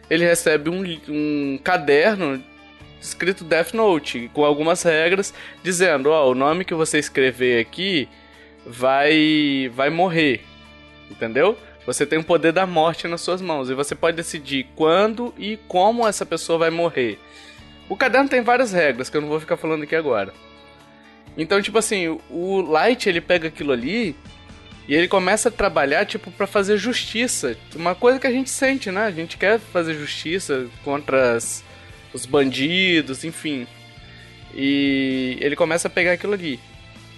[0.09, 2.43] ele recebe um, um caderno
[2.99, 5.33] escrito Death Note, com algumas regras,
[5.63, 8.09] dizendo: Ó, o nome que você escrever aqui
[8.65, 9.71] vai.
[9.73, 10.43] vai morrer.
[11.09, 11.57] Entendeu?
[11.85, 15.55] Você tem o poder da morte nas suas mãos e você pode decidir quando e
[15.65, 17.17] como essa pessoa vai morrer.
[17.87, 20.33] O caderno tem várias regras que eu não vou ficar falando aqui agora.
[21.37, 24.15] Então, tipo assim, o Light ele pega aquilo ali
[24.87, 28.89] e ele começa a trabalhar tipo para fazer justiça, uma coisa que a gente sente,
[28.91, 29.01] né?
[29.05, 31.63] A gente quer fazer justiça contra as-
[32.13, 33.67] os bandidos, enfim.
[34.55, 36.59] E ele começa a pegar aquilo ali.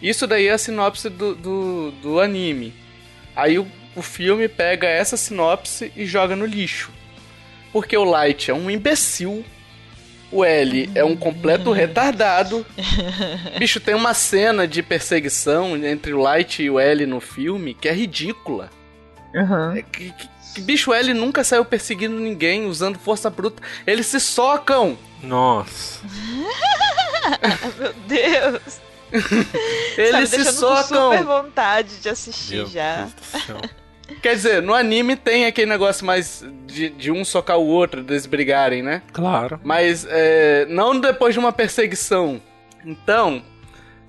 [0.01, 2.73] Isso daí é a sinopse do, do, do anime.
[3.35, 6.91] Aí o, o filme pega essa sinopse e joga no lixo.
[7.71, 9.45] Porque o Light é um imbecil.
[10.31, 12.65] O L é um completo retardado.
[13.57, 17.87] Bicho, tem uma cena de perseguição entre o Light e o L no filme que
[17.89, 18.69] é ridícula.
[19.33, 19.71] Uhum.
[19.77, 23.61] É que, que- que bicho, o L nunca saiu perseguindo ninguém usando força bruta.
[23.85, 24.97] Eles se socam.
[25.21, 25.99] Nossa.
[27.77, 28.61] Meu Deus.
[29.97, 31.11] Eles me se socam.
[31.11, 32.97] super vontade de assistir Meu já.
[33.01, 33.61] Deus do céu.
[34.21, 38.25] Quer dizer, no anime tem aquele negócio mais de, de um socar o outro, deles
[38.25, 39.01] brigarem, né?
[39.13, 39.59] Claro.
[39.63, 42.41] Mas é, não depois de uma perseguição.
[42.85, 43.41] Então,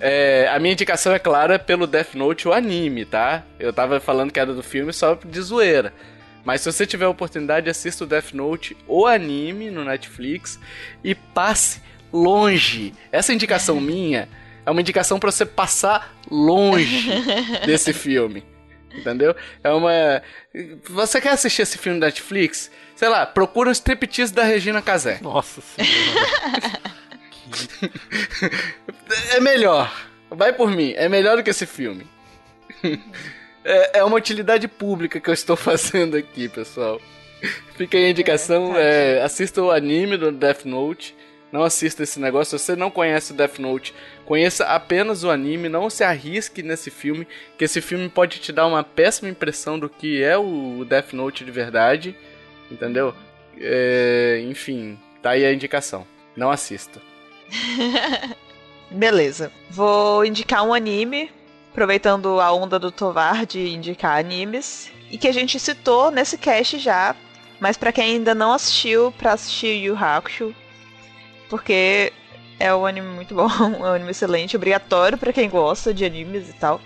[0.00, 3.44] é, a minha indicação é clara pelo Death Note, o anime, tá?
[3.58, 5.92] Eu tava falando que era do filme só de zoeira.
[6.44, 10.58] Mas se você tiver a oportunidade, assista o Death Note, o anime, no Netflix,
[11.04, 11.82] e passe
[12.12, 12.94] longe.
[13.12, 14.28] Essa indicação minha
[14.64, 17.10] é uma indicação pra você passar longe
[17.66, 18.42] desse filme.
[18.94, 19.34] Entendeu?
[19.62, 20.22] É uma.
[20.88, 22.70] Você quer assistir esse filme da Netflix?
[22.96, 25.18] Sei lá, procura um striptease da Regina Casé.
[25.22, 25.90] Nossa senhora.
[29.34, 29.92] É melhor.
[30.30, 30.92] Vai por mim.
[30.96, 32.06] É melhor do que esse filme.
[33.64, 37.00] É, é uma utilidade pública que eu estou fazendo aqui, pessoal.
[37.76, 38.76] Fica aí a indicação.
[38.76, 41.14] É, assista o anime do Death Note.
[41.52, 42.58] Não assista esse negócio.
[42.58, 43.94] Se você não conhece o Death Note,
[44.30, 45.68] conheça apenas o anime.
[45.68, 47.26] Não se arrisque nesse filme,
[47.58, 51.44] que esse filme pode te dar uma péssima impressão do que é o Death Note
[51.44, 52.14] de verdade.
[52.70, 53.12] Entendeu?
[53.58, 56.06] É, enfim, tá aí a indicação.
[56.36, 57.02] Não assista.
[58.88, 59.50] Beleza.
[59.68, 61.32] Vou indicar um anime,
[61.72, 66.78] aproveitando a onda do Tovar de indicar animes, e que a gente citou nesse cast
[66.78, 67.16] já,
[67.58, 70.54] mas para quem ainda não assistiu, para assistir Yu Hakusho,
[71.48, 72.12] porque
[72.60, 76.48] é um anime muito bom, é um anime excelente, obrigatório para quem gosta de animes
[76.48, 76.80] e tal.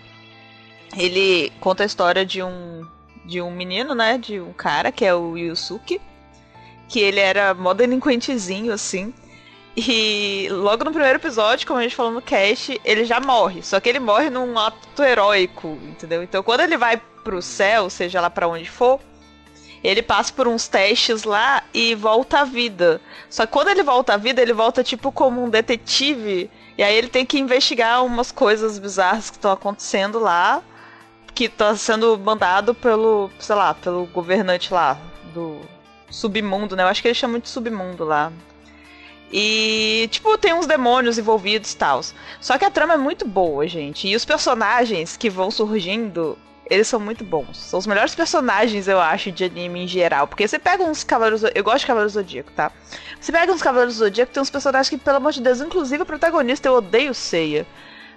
[0.96, 2.86] Ele conta a história de um
[3.26, 5.98] de um menino, né, de um cara que é o Yusuke,
[6.88, 9.12] que ele era mó delinquentezinho assim.
[9.76, 13.62] E logo no primeiro episódio, como a gente falou no cast, ele já morre.
[13.62, 16.22] Só que ele morre num ato heróico, entendeu?
[16.22, 19.00] Então quando ele vai pro céu, seja lá para onde for,
[19.84, 23.02] ele passa por uns testes lá e volta à vida.
[23.28, 26.50] Só que quando ele volta à vida, ele volta tipo como um detetive.
[26.78, 30.62] E aí ele tem que investigar umas coisas bizarras que estão acontecendo lá.
[31.34, 34.98] Que tá sendo mandado pelo, sei lá, pelo governante lá
[35.34, 35.60] do
[36.08, 36.82] submundo, né?
[36.84, 38.32] Eu acho que eles chamam de submundo lá.
[39.30, 42.00] E, tipo, tem uns demônios envolvidos e tal.
[42.40, 44.08] Só que a trama é muito boa, gente.
[44.08, 46.38] E os personagens que vão surgindo,
[46.70, 47.56] eles são muito bons.
[47.56, 50.26] São os melhores personagens, eu acho, de anime em geral.
[50.26, 51.42] Porque você pega uns Cavaleiros.
[51.54, 52.72] Eu gosto de Cavaleiros Zodíaco, tá?
[53.20, 56.06] Você pega uns Cavaleiros Zodíaco, tem uns personagens que, pelo amor de Deus, inclusive o
[56.06, 57.66] protagonista, eu odeio Seiya.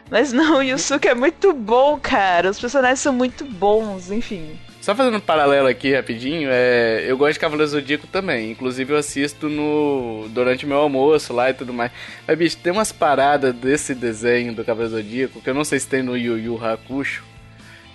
[0.09, 2.49] Mas não, o Yusuke é muito bom, cara.
[2.49, 4.57] Os personagens são muito bons, enfim.
[4.87, 8.51] Só fazendo um paralelo aqui rapidinho, é, eu gosto de Cavaleiro Zodíaco também.
[8.51, 11.91] Inclusive eu assisto no durante meu almoço lá e tudo mais.
[12.25, 15.89] Mas, bicho, tem umas paradas desse desenho do Cavaleiro Zodíaco que eu não sei se
[15.89, 17.25] tem no Yu Yu Hakusho.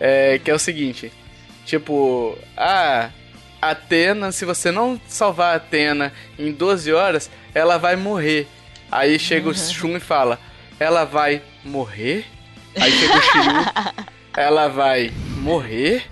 [0.05, 1.12] É, que é o seguinte:
[1.64, 3.11] tipo, ah,
[3.61, 8.48] Atena, se você não salvar a Atena em 12 horas, ela vai morrer.
[8.90, 10.40] Aí chega o Shun e fala:
[10.80, 12.26] ela vai morrer?
[12.74, 13.66] Aí chega o Shiryu,
[14.34, 16.11] ela vai morrer?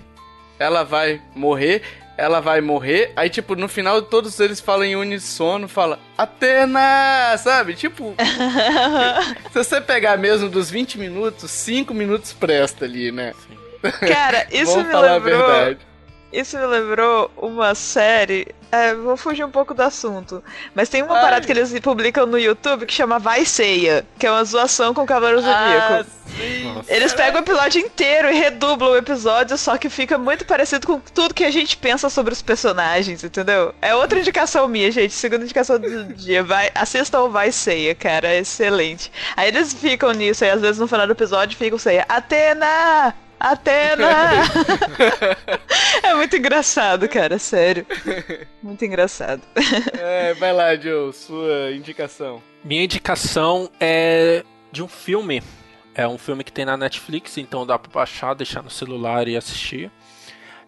[0.61, 1.81] ela vai morrer,
[2.15, 3.11] ela vai morrer.
[3.15, 7.73] Aí, tipo, no final todos eles falam em unissono, fala Atena, sabe?
[7.73, 8.13] Tipo,
[9.51, 13.33] se você pegar mesmo dos 20 minutos, 5 minutos presta ali, né?
[13.81, 15.77] Cara, isso me lembrou.
[16.31, 18.47] Isso me lembrou uma série.
[18.71, 20.41] É, vou fugir um pouco do assunto.
[20.73, 21.21] Mas tem uma Ai.
[21.21, 25.01] parada que eles publicam no YouTube que chama Vai Ceia, que é uma zoação com
[25.01, 25.93] o Zodíaco.
[25.93, 26.81] Ah, sim.
[26.87, 31.01] Eles pegam o episódio inteiro e redublam o episódio, só que fica muito parecido com
[31.13, 33.75] tudo que a gente pensa sobre os personagens, entendeu?
[33.81, 35.13] É outra indicação minha, gente.
[35.13, 36.41] Segunda indicação do dia.
[36.41, 38.29] Vai, assistam o Vai Ceia, cara.
[38.29, 39.11] É excelente.
[39.35, 42.05] Aí eles ficam nisso, aí às vezes no final do episódio ficam Ceia.
[42.07, 43.13] Atena!
[43.43, 44.07] Atena!
[46.03, 47.85] é muito engraçado, cara, sério.
[48.61, 49.41] Muito engraçado.
[49.99, 52.41] É, vai lá, Joe, sua indicação.
[52.63, 55.41] Minha indicação é de um filme.
[55.95, 59.35] É um filme que tem na Netflix, então dá pra baixar, deixar no celular e
[59.35, 59.91] assistir.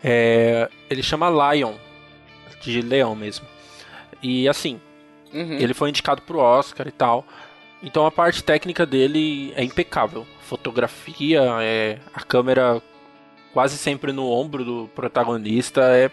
[0.04, 1.76] É, ele chama Lion,
[2.62, 3.46] de leão mesmo.
[4.22, 4.82] E assim,
[5.32, 5.54] Uhum.
[5.60, 7.26] ele foi indicado pro Oscar e tal.
[7.84, 10.26] Então a parte técnica dele é impecável.
[10.42, 12.82] Fotografia, é, a câmera
[13.52, 16.10] quase sempre no ombro do protagonista é,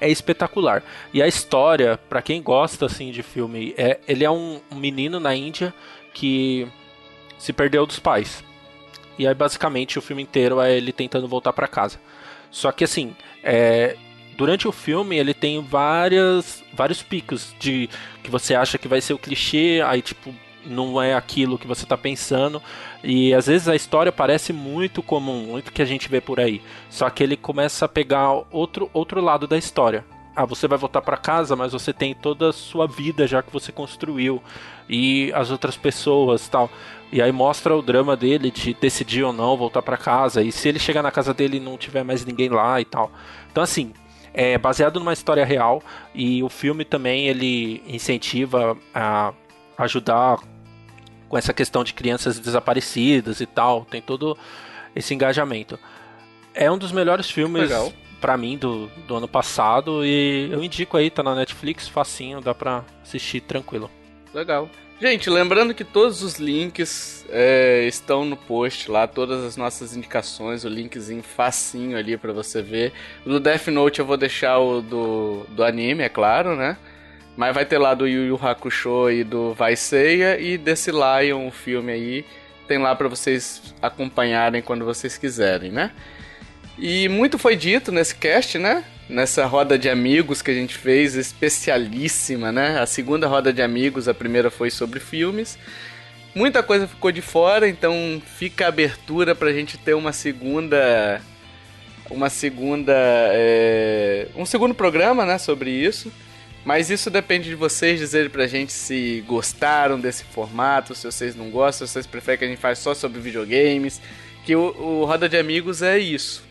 [0.00, 0.82] é espetacular.
[1.12, 5.34] E a história, pra quem gosta assim de filme, é ele é um, menino na
[5.34, 5.74] Índia
[6.14, 6.68] que
[7.36, 8.44] se perdeu dos pais.
[9.18, 12.00] E aí basicamente o filme inteiro é ele tentando voltar pra casa.
[12.52, 13.96] Só que assim, é,
[14.36, 17.90] durante o filme ele tem várias vários picos de
[18.22, 20.32] que você acha que vai ser o clichê, aí tipo
[20.64, 22.62] não é aquilo que você tá pensando.
[23.02, 26.62] E às vezes a história parece muito comum, muito que a gente vê por aí.
[26.88, 30.04] Só que ele começa a pegar outro, outro lado da história.
[30.34, 33.52] Ah, você vai voltar para casa, mas você tem toda a sua vida já que
[33.52, 34.40] você construiu
[34.88, 36.70] e as outras pessoas, tal.
[37.12, 40.68] E aí mostra o drama dele de decidir ou não voltar para casa e se
[40.68, 43.10] ele chegar na casa dele e não tiver mais ninguém lá e tal.
[43.50, 43.92] Então assim,
[44.32, 45.82] é baseado numa história real
[46.14, 49.32] e o filme também ele incentiva a
[49.76, 50.38] ajudar
[51.30, 54.36] com essa questão de crianças desaparecidas e tal, tem todo
[54.94, 55.78] esse engajamento.
[56.52, 57.70] É um dos melhores filmes
[58.20, 62.52] pra mim do, do ano passado e eu indico aí, tá na Netflix, facinho, dá
[62.52, 63.88] pra assistir tranquilo.
[64.34, 64.68] Legal.
[65.00, 70.64] Gente, lembrando que todos os links é, estão no post lá, todas as nossas indicações,
[70.64, 72.92] o linkzinho facinho ali pra você ver.
[73.24, 76.76] Do Death Note eu vou deixar o do, do anime, é claro, né?
[77.40, 81.48] Mas vai ter lá do Yu Yu Hakusho e do Vai Seiya e desse Lion,
[81.48, 82.24] o filme aí.
[82.68, 85.90] Tem lá pra vocês acompanharem quando vocês quiserem, né?
[86.78, 88.84] E muito foi dito nesse cast, né?
[89.08, 92.78] Nessa roda de amigos que a gente fez, especialíssima, né?
[92.78, 95.58] A segunda roda de amigos, a primeira foi sobre filmes.
[96.34, 101.22] Muita coisa ficou de fora, então fica a abertura pra gente ter uma segunda
[102.10, 102.92] uma segunda.
[103.32, 106.12] é, um segundo programa, né, sobre isso.
[106.64, 111.50] Mas isso depende de vocês dizerem pra gente se gostaram desse formato, se vocês não
[111.50, 114.00] gostam, se vocês preferem que a gente faça só sobre videogames.
[114.44, 116.44] Que o, o Roda de Amigos é isso.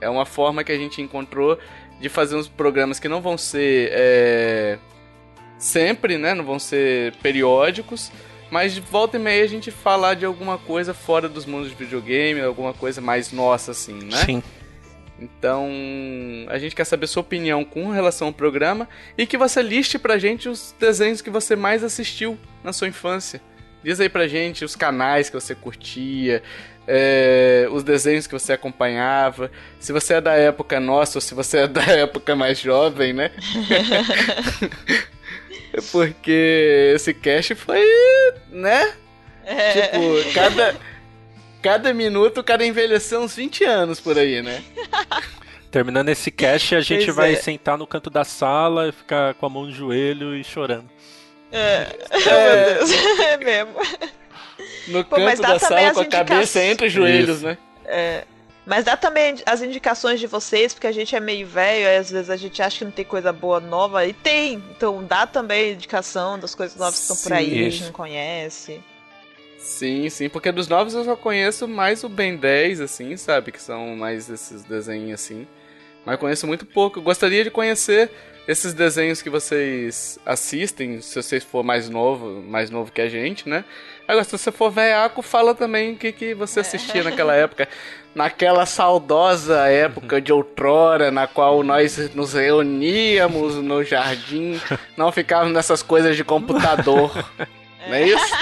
[0.00, 1.58] É uma forma que a gente encontrou
[2.00, 4.78] de fazer uns programas que não vão ser é,
[5.56, 6.34] sempre, né?
[6.34, 8.10] Não vão ser periódicos.
[8.50, 11.74] Mas de volta e meia a gente falar de alguma coisa fora dos mundos de
[11.74, 14.16] videogame, alguma coisa mais nossa, assim, né?
[14.24, 14.42] Sim.
[15.18, 15.70] Então,
[16.48, 20.18] a gente quer saber sua opinião com relação ao programa e que você liste pra
[20.18, 23.40] gente os desenhos que você mais assistiu na sua infância.
[23.82, 26.42] Diz aí pra gente os canais que você curtia,
[26.86, 31.58] é, os desenhos que você acompanhava, se você é da época nossa ou se você
[31.58, 33.30] é da época mais jovem, né?
[35.92, 37.84] Porque esse cast foi,
[38.50, 38.94] né?
[39.44, 40.76] Tipo, cada,
[41.64, 44.62] cada minuto o cara envelheceu uns 20 anos por aí, né?
[45.72, 47.36] Terminando esse cast, a gente Pois vai é.
[47.36, 50.90] sentar no canto da sala e ficar com a mão no joelho e chorando.
[51.50, 53.72] É, meu Deus, é mesmo.
[54.88, 57.46] No Pô, canto da sala com a cabeça entre os joelhos, Isso.
[57.46, 57.56] né?
[57.86, 58.24] É.
[58.66, 62.10] Mas dá também as indicações de vocês, porque a gente é meio velho, aí às
[62.10, 64.62] vezes a gente acha que não tem coisa boa nova, e tem.
[64.76, 67.84] Então dá também indicação das coisas novas que estão por aí, que a gente Isso.
[67.84, 68.80] não conhece.
[69.64, 73.50] Sim, sim, porque dos novos eu só conheço mais o Ben 10, assim, sabe?
[73.50, 75.46] Que são mais esses desenhos assim.
[76.04, 76.98] Mas conheço muito pouco.
[76.98, 78.10] Eu gostaria de conhecer
[78.46, 83.48] esses desenhos que vocês assistem, se vocês for mais novo, mais novo que a gente,
[83.48, 83.64] né?
[84.06, 87.66] Agora, se você for velhaco, fala também o que, que você assistia naquela época.
[88.14, 94.60] Naquela saudosa época de outrora, na qual nós nos reuníamos no jardim,
[94.94, 97.10] não ficávamos nessas coisas de computador.
[97.86, 98.34] Não é isso?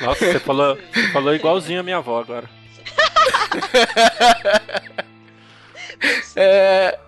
[0.00, 2.48] Nossa, você falou, você falou igualzinho a minha avó agora.
[6.36, 6.98] É.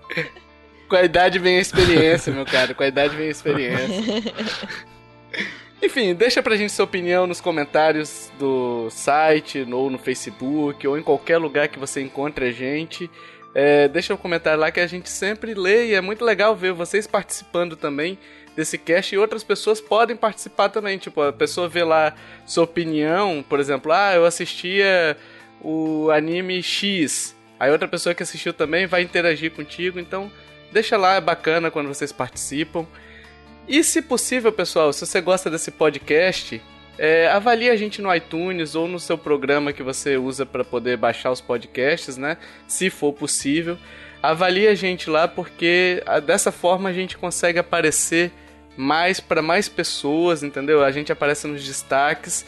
[0.88, 2.72] Com a idade vem a experiência, meu cara.
[2.72, 4.32] Com a idade vem a experiência.
[5.82, 11.02] Enfim, deixa pra gente sua opinião nos comentários do site, ou no Facebook, ou em
[11.02, 13.10] qualquer lugar que você encontre a gente.
[13.54, 16.72] É, deixa um comentário lá que a gente sempre lê e é muito legal ver
[16.72, 18.18] vocês participando também
[18.57, 20.98] desse cast e outras pessoas podem participar também.
[20.98, 22.14] Tipo, a pessoa vê lá
[22.46, 25.16] sua opinião, por exemplo, ah, eu assistia
[25.61, 27.36] o anime X.
[27.61, 30.30] Aí outra pessoa que assistiu também vai interagir contigo, então
[30.72, 32.86] deixa lá, é bacana quando vocês participam.
[33.68, 36.61] E se possível, pessoal, se você gosta desse podcast,
[36.98, 40.96] é, avalie a gente no iTunes ou no seu programa que você usa para poder
[40.96, 42.36] baixar os podcasts, né?
[42.66, 43.76] Se for possível.
[44.22, 48.32] Avalie a gente lá porque ah, dessa forma a gente consegue aparecer
[48.76, 50.84] mais para mais pessoas, entendeu?
[50.84, 52.44] A gente aparece nos destaques.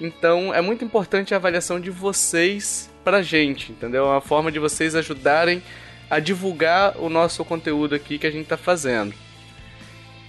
[0.00, 4.04] Então é muito importante a avaliação de vocês pra gente, entendeu?
[4.04, 5.62] É uma forma de vocês ajudarem
[6.10, 9.14] a divulgar o nosso conteúdo aqui que a gente tá fazendo.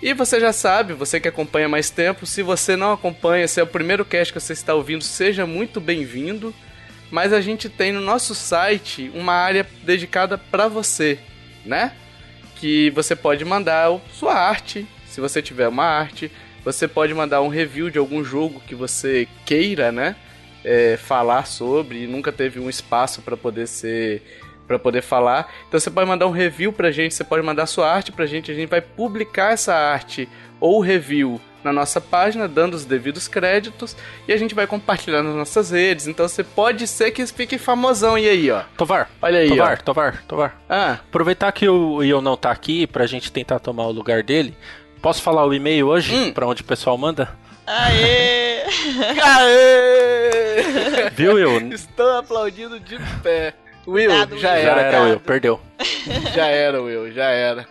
[0.02, 3.64] E você já sabe, você que acompanha mais tempo, se você não acompanha, se é
[3.64, 6.54] o primeiro cast que você está ouvindo, seja muito bem-vindo.
[7.12, 11.20] Mas a gente tem no nosso site uma área dedicada para você,
[11.66, 11.94] né?
[12.56, 16.32] Que você pode mandar sua arte, se você tiver uma arte.
[16.64, 20.16] Você pode mandar um review de algum jogo que você queira, né?
[20.64, 24.22] é, falar sobre e nunca teve um espaço para poder ser
[24.68, 25.52] para poder falar.
[25.68, 28.52] Então você pode mandar um review pra gente, você pode mandar sua arte pra gente,
[28.52, 30.30] a gente vai publicar essa arte
[30.60, 33.98] ou review na nossa página, dando os devidos créditos,
[34.28, 36.08] e a gente vai compartilhar nas nossas redes.
[36.08, 38.16] Então você pode ser que fique famosão.
[38.16, 38.62] E aí, ó?
[38.78, 39.84] Tovar, Olha aí, Tovar, ó.
[39.84, 40.62] Tovar, Tovar.
[40.70, 44.56] Ah, Aproveitar que o Ion não tá aqui pra gente tentar tomar o lugar dele.
[45.02, 46.14] Posso falar o e-mail hoje?
[46.14, 46.34] Hum.
[46.34, 47.30] Pra onde o pessoal manda?
[47.66, 48.64] Aê!
[49.24, 51.10] Aê!
[51.12, 51.74] Viu, Will?
[51.74, 53.54] Estou aplaudindo de pé.
[53.88, 54.62] Will, Dado, já Will.
[54.64, 55.04] Já era, era, cara.
[55.06, 55.60] Will, perdeu.
[56.36, 57.68] Já era, Will, já era.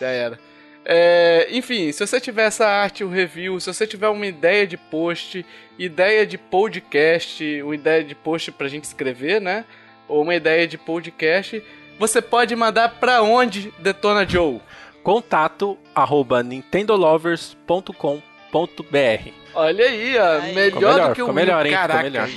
[0.00, 0.38] Já era.
[0.84, 4.76] É, enfim, se você tiver essa arte, o review, se você tiver uma ideia de
[4.76, 5.44] post,
[5.78, 9.64] ideia de podcast, uma ideia de post pra gente escrever, né?
[10.08, 11.62] Ou uma ideia de podcast,
[11.98, 14.60] você pode mandar pra onde, Detona Joe?
[15.06, 20.52] Contato arroba nintendolovers.com.br Olha aí, ó, Aí.
[20.52, 21.72] melhor, melhor, do que o Will, melhor, hein?
[21.72, 22.02] Caraca.
[22.02, 22.28] melhor.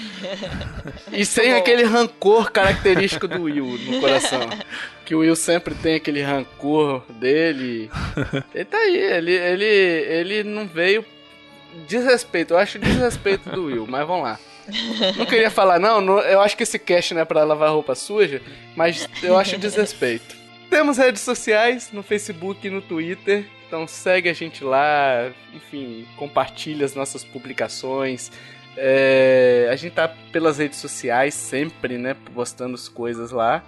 [1.11, 1.57] E sem bom.
[1.57, 4.47] aquele rancor característico do Will no coração.
[5.03, 7.89] Que o Will sempre tem aquele rancor dele.
[8.53, 11.03] Ele tá aí, ele, ele, ele não veio.
[11.87, 14.39] Desrespeito, eu acho desrespeito do Will, mas vamos lá.
[15.17, 17.95] Não queria falar, não, não, eu acho que esse cast não é pra lavar roupa
[17.95, 18.43] suja,
[18.75, 20.37] mas eu acho desrespeito.
[20.69, 26.85] Temos redes sociais no Facebook e no Twitter, então segue a gente lá, enfim, compartilha
[26.85, 28.31] as nossas publicações,
[28.81, 32.15] É, a gente tá pelas redes sociais sempre, né?
[32.33, 33.61] Postando as coisas lá.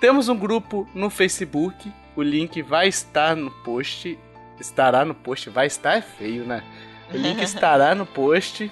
[0.00, 1.92] Temos um grupo no Facebook.
[2.16, 4.18] O link vai estar no post.
[4.58, 5.48] Estará no post.
[5.48, 6.64] Vai estar é feio, né?
[7.12, 8.68] O link estará no post.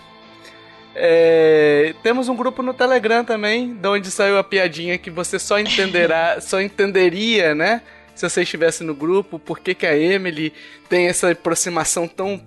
[0.95, 5.59] É, temos um grupo no Telegram também, de onde saiu a piadinha que você só
[5.59, 7.83] entenderá, só entenderia, né?
[8.15, 10.53] Se você estivesse no grupo, por que, que a Emily
[10.89, 12.43] tem essa aproximação tão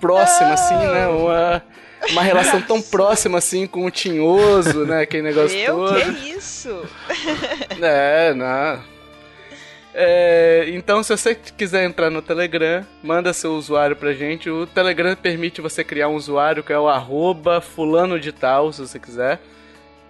[0.00, 1.08] próxima, assim, né?
[1.08, 1.62] Uma,
[2.10, 5.00] uma relação tão próxima assim com o tinhoso, né?
[5.00, 5.76] Aquele negócio Eu?
[5.76, 5.94] todo.
[5.94, 6.84] Que isso?
[7.80, 8.93] É, não.
[9.96, 14.50] É, então, se você quiser entrar no Telegram, manda seu usuário pra gente.
[14.50, 18.80] O Telegram permite você criar um usuário que é o arroba fulano de tal, se
[18.80, 19.40] você quiser.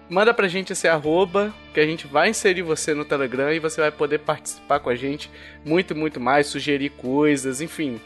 [0.09, 3.79] Manda pra gente esse arroba, que a gente vai inserir você no Telegram e você
[3.79, 5.29] vai poder participar com a gente
[5.63, 8.01] muito, muito mais, sugerir coisas, enfim.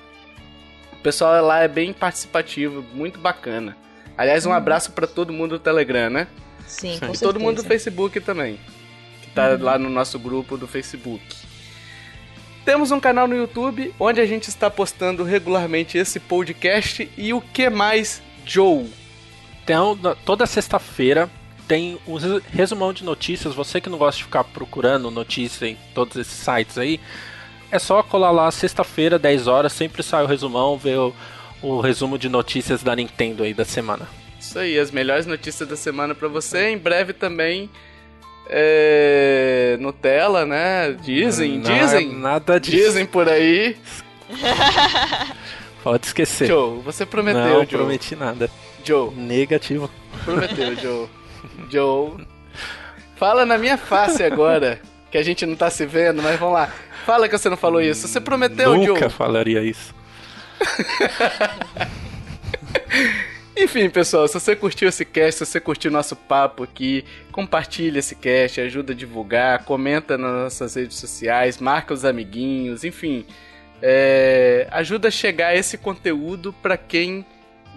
[0.94, 3.76] O pessoal lá é bem participativo, muito bacana.
[4.18, 6.28] Aliás, um abraço pra todo mundo do Telegram, né?
[6.68, 7.40] Sim, E com todo certeza.
[7.40, 8.60] mundo do Facebook também.
[9.22, 11.49] Que tá lá no nosso grupo do Facebook.
[12.70, 17.42] Temos um canal no YouTube onde a gente está postando regularmente esse podcast e o
[17.42, 18.88] que mais, Joe?
[19.64, 21.28] Então, toda sexta-feira
[21.68, 23.56] tem um res- resumão de notícias.
[23.56, 27.00] Você que não gosta de ficar procurando notícia em todos esses sites aí,
[27.72, 31.16] é só colar lá sexta-feira, 10 horas, sempre sai o resumão, ver o,
[31.64, 34.08] o resumo de notícias da Nintendo aí da semana.
[34.40, 36.70] Isso aí, as melhores notícias da semana pra você.
[36.70, 37.68] Em breve também
[38.50, 40.94] é, Nutella, né?
[41.02, 42.14] Dizem, Na- dizem.
[42.16, 42.76] Nada disso.
[42.78, 43.78] Dizem por aí.
[45.84, 46.48] Pode esquecer.
[46.48, 47.66] Joe, você prometeu, não Joe.
[47.68, 48.50] prometi nada.
[48.84, 49.90] Joe, Negativo.
[50.26, 51.08] prometeu, Joe.
[51.70, 52.12] Joe.
[53.16, 54.82] Fala na minha face agora,
[55.12, 56.70] que a gente não tá se vendo, mas vamos lá.
[57.06, 58.08] Fala que você não falou isso.
[58.08, 59.10] Você prometeu, Nunca Joe.
[59.10, 59.94] falaria isso.
[63.62, 68.16] Enfim, pessoal, se você curtiu esse cast, se você curtiu nosso papo aqui, compartilha esse
[68.16, 73.26] cast, ajuda a divulgar, comenta nas nossas redes sociais, marca os amiguinhos, enfim.
[73.82, 77.26] é, ajuda a chegar esse conteúdo pra quem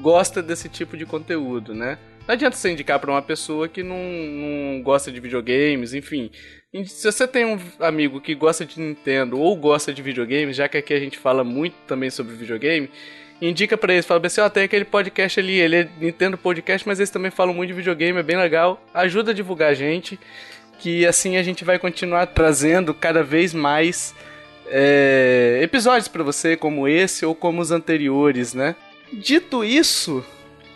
[0.01, 1.99] gosta desse tipo de conteúdo, né?
[2.27, 6.31] Não adianta você indicar pra uma pessoa que não, não gosta de videogames, enfim.
[6.87, 10.79] Se você tem um amigo que gosta de Nintendo ou gosta de videogames, já que
[10.79, 12.89] aqui a gente fala muito também sobre videogame,
[13.49, 16.99] indica pra eles, fala assim, ó, tem aquele podcast ali, ele é Nintendo Podcast, mas
[16.99, 18.81] eles também falam muito de videogame, é bem legal.
[18.95, 20.19] Ajuda a divulgar a gente,
[20.79, 24.15] que assim a gente vai continuar trazendo cada vez mais
[24.67, 28.77] é, episódios pra você, como esse ou como os anteriores, né?
[29.13, 30.25] Dito isso,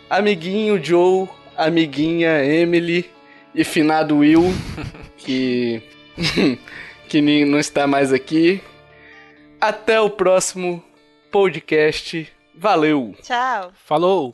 [0.09, 3.09] amiguinho Joe, amiguinha Emily
[3.55, 4.53] e finado Will,
[5.17, 5.81] que
[7.07, 8.61] que não está mais aqui.
[9.59, 10.83] Até o próximo
[11.31, 12.27] podcast.
[12.59, 13.13] Valeu!
[13.21, 13.71] Tchau.
[13.85, 14.33] Falou!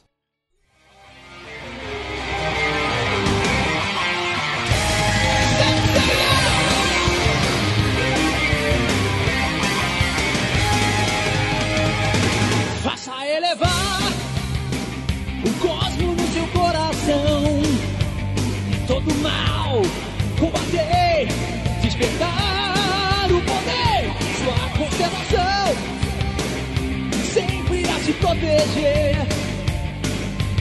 [28.54, 29.16] Proteger.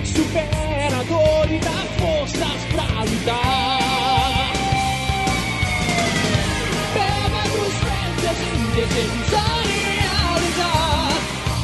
[0.05, 4.53] Supera a dor e dá forças pra lutar.
[6.95, 9.37] Pega dos frentes e desejos a
[9.69, 11.09] realizar.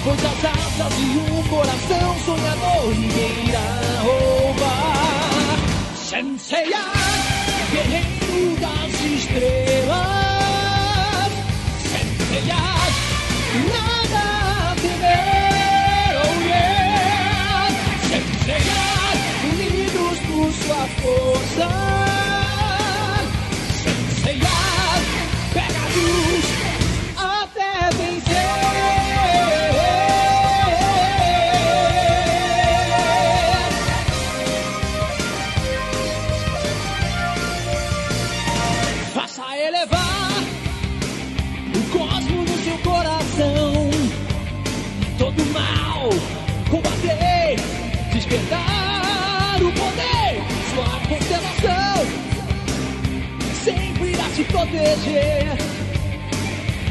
[0.05, 3.68] Pois as asas de um coração sonhador ninguém irá
[4.03, 5.39] roubar.
[5.97, 6.97] Senseiya,
[21.09, 21.97] sua força.
[54.78, 55.59] proteger.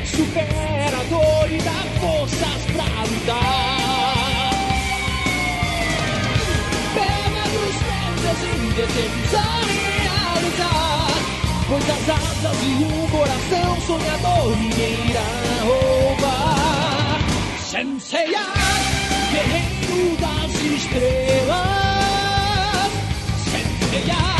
[0.06, 4.52] Supera a dor e dá forças pra lutar.
[6.94, 9.66] Pega dos pés e determinação
[10.10, 10.70] a.
[11.68, 15.32] Pois as asas de um coração sonhador ninguém irá
[15.64, 17.20] roubar.
[17.60, 18.48] Senseiá,
[19.32, 21.58] guerreiro das estrelas.
[23.44, 24.37] Senseiá.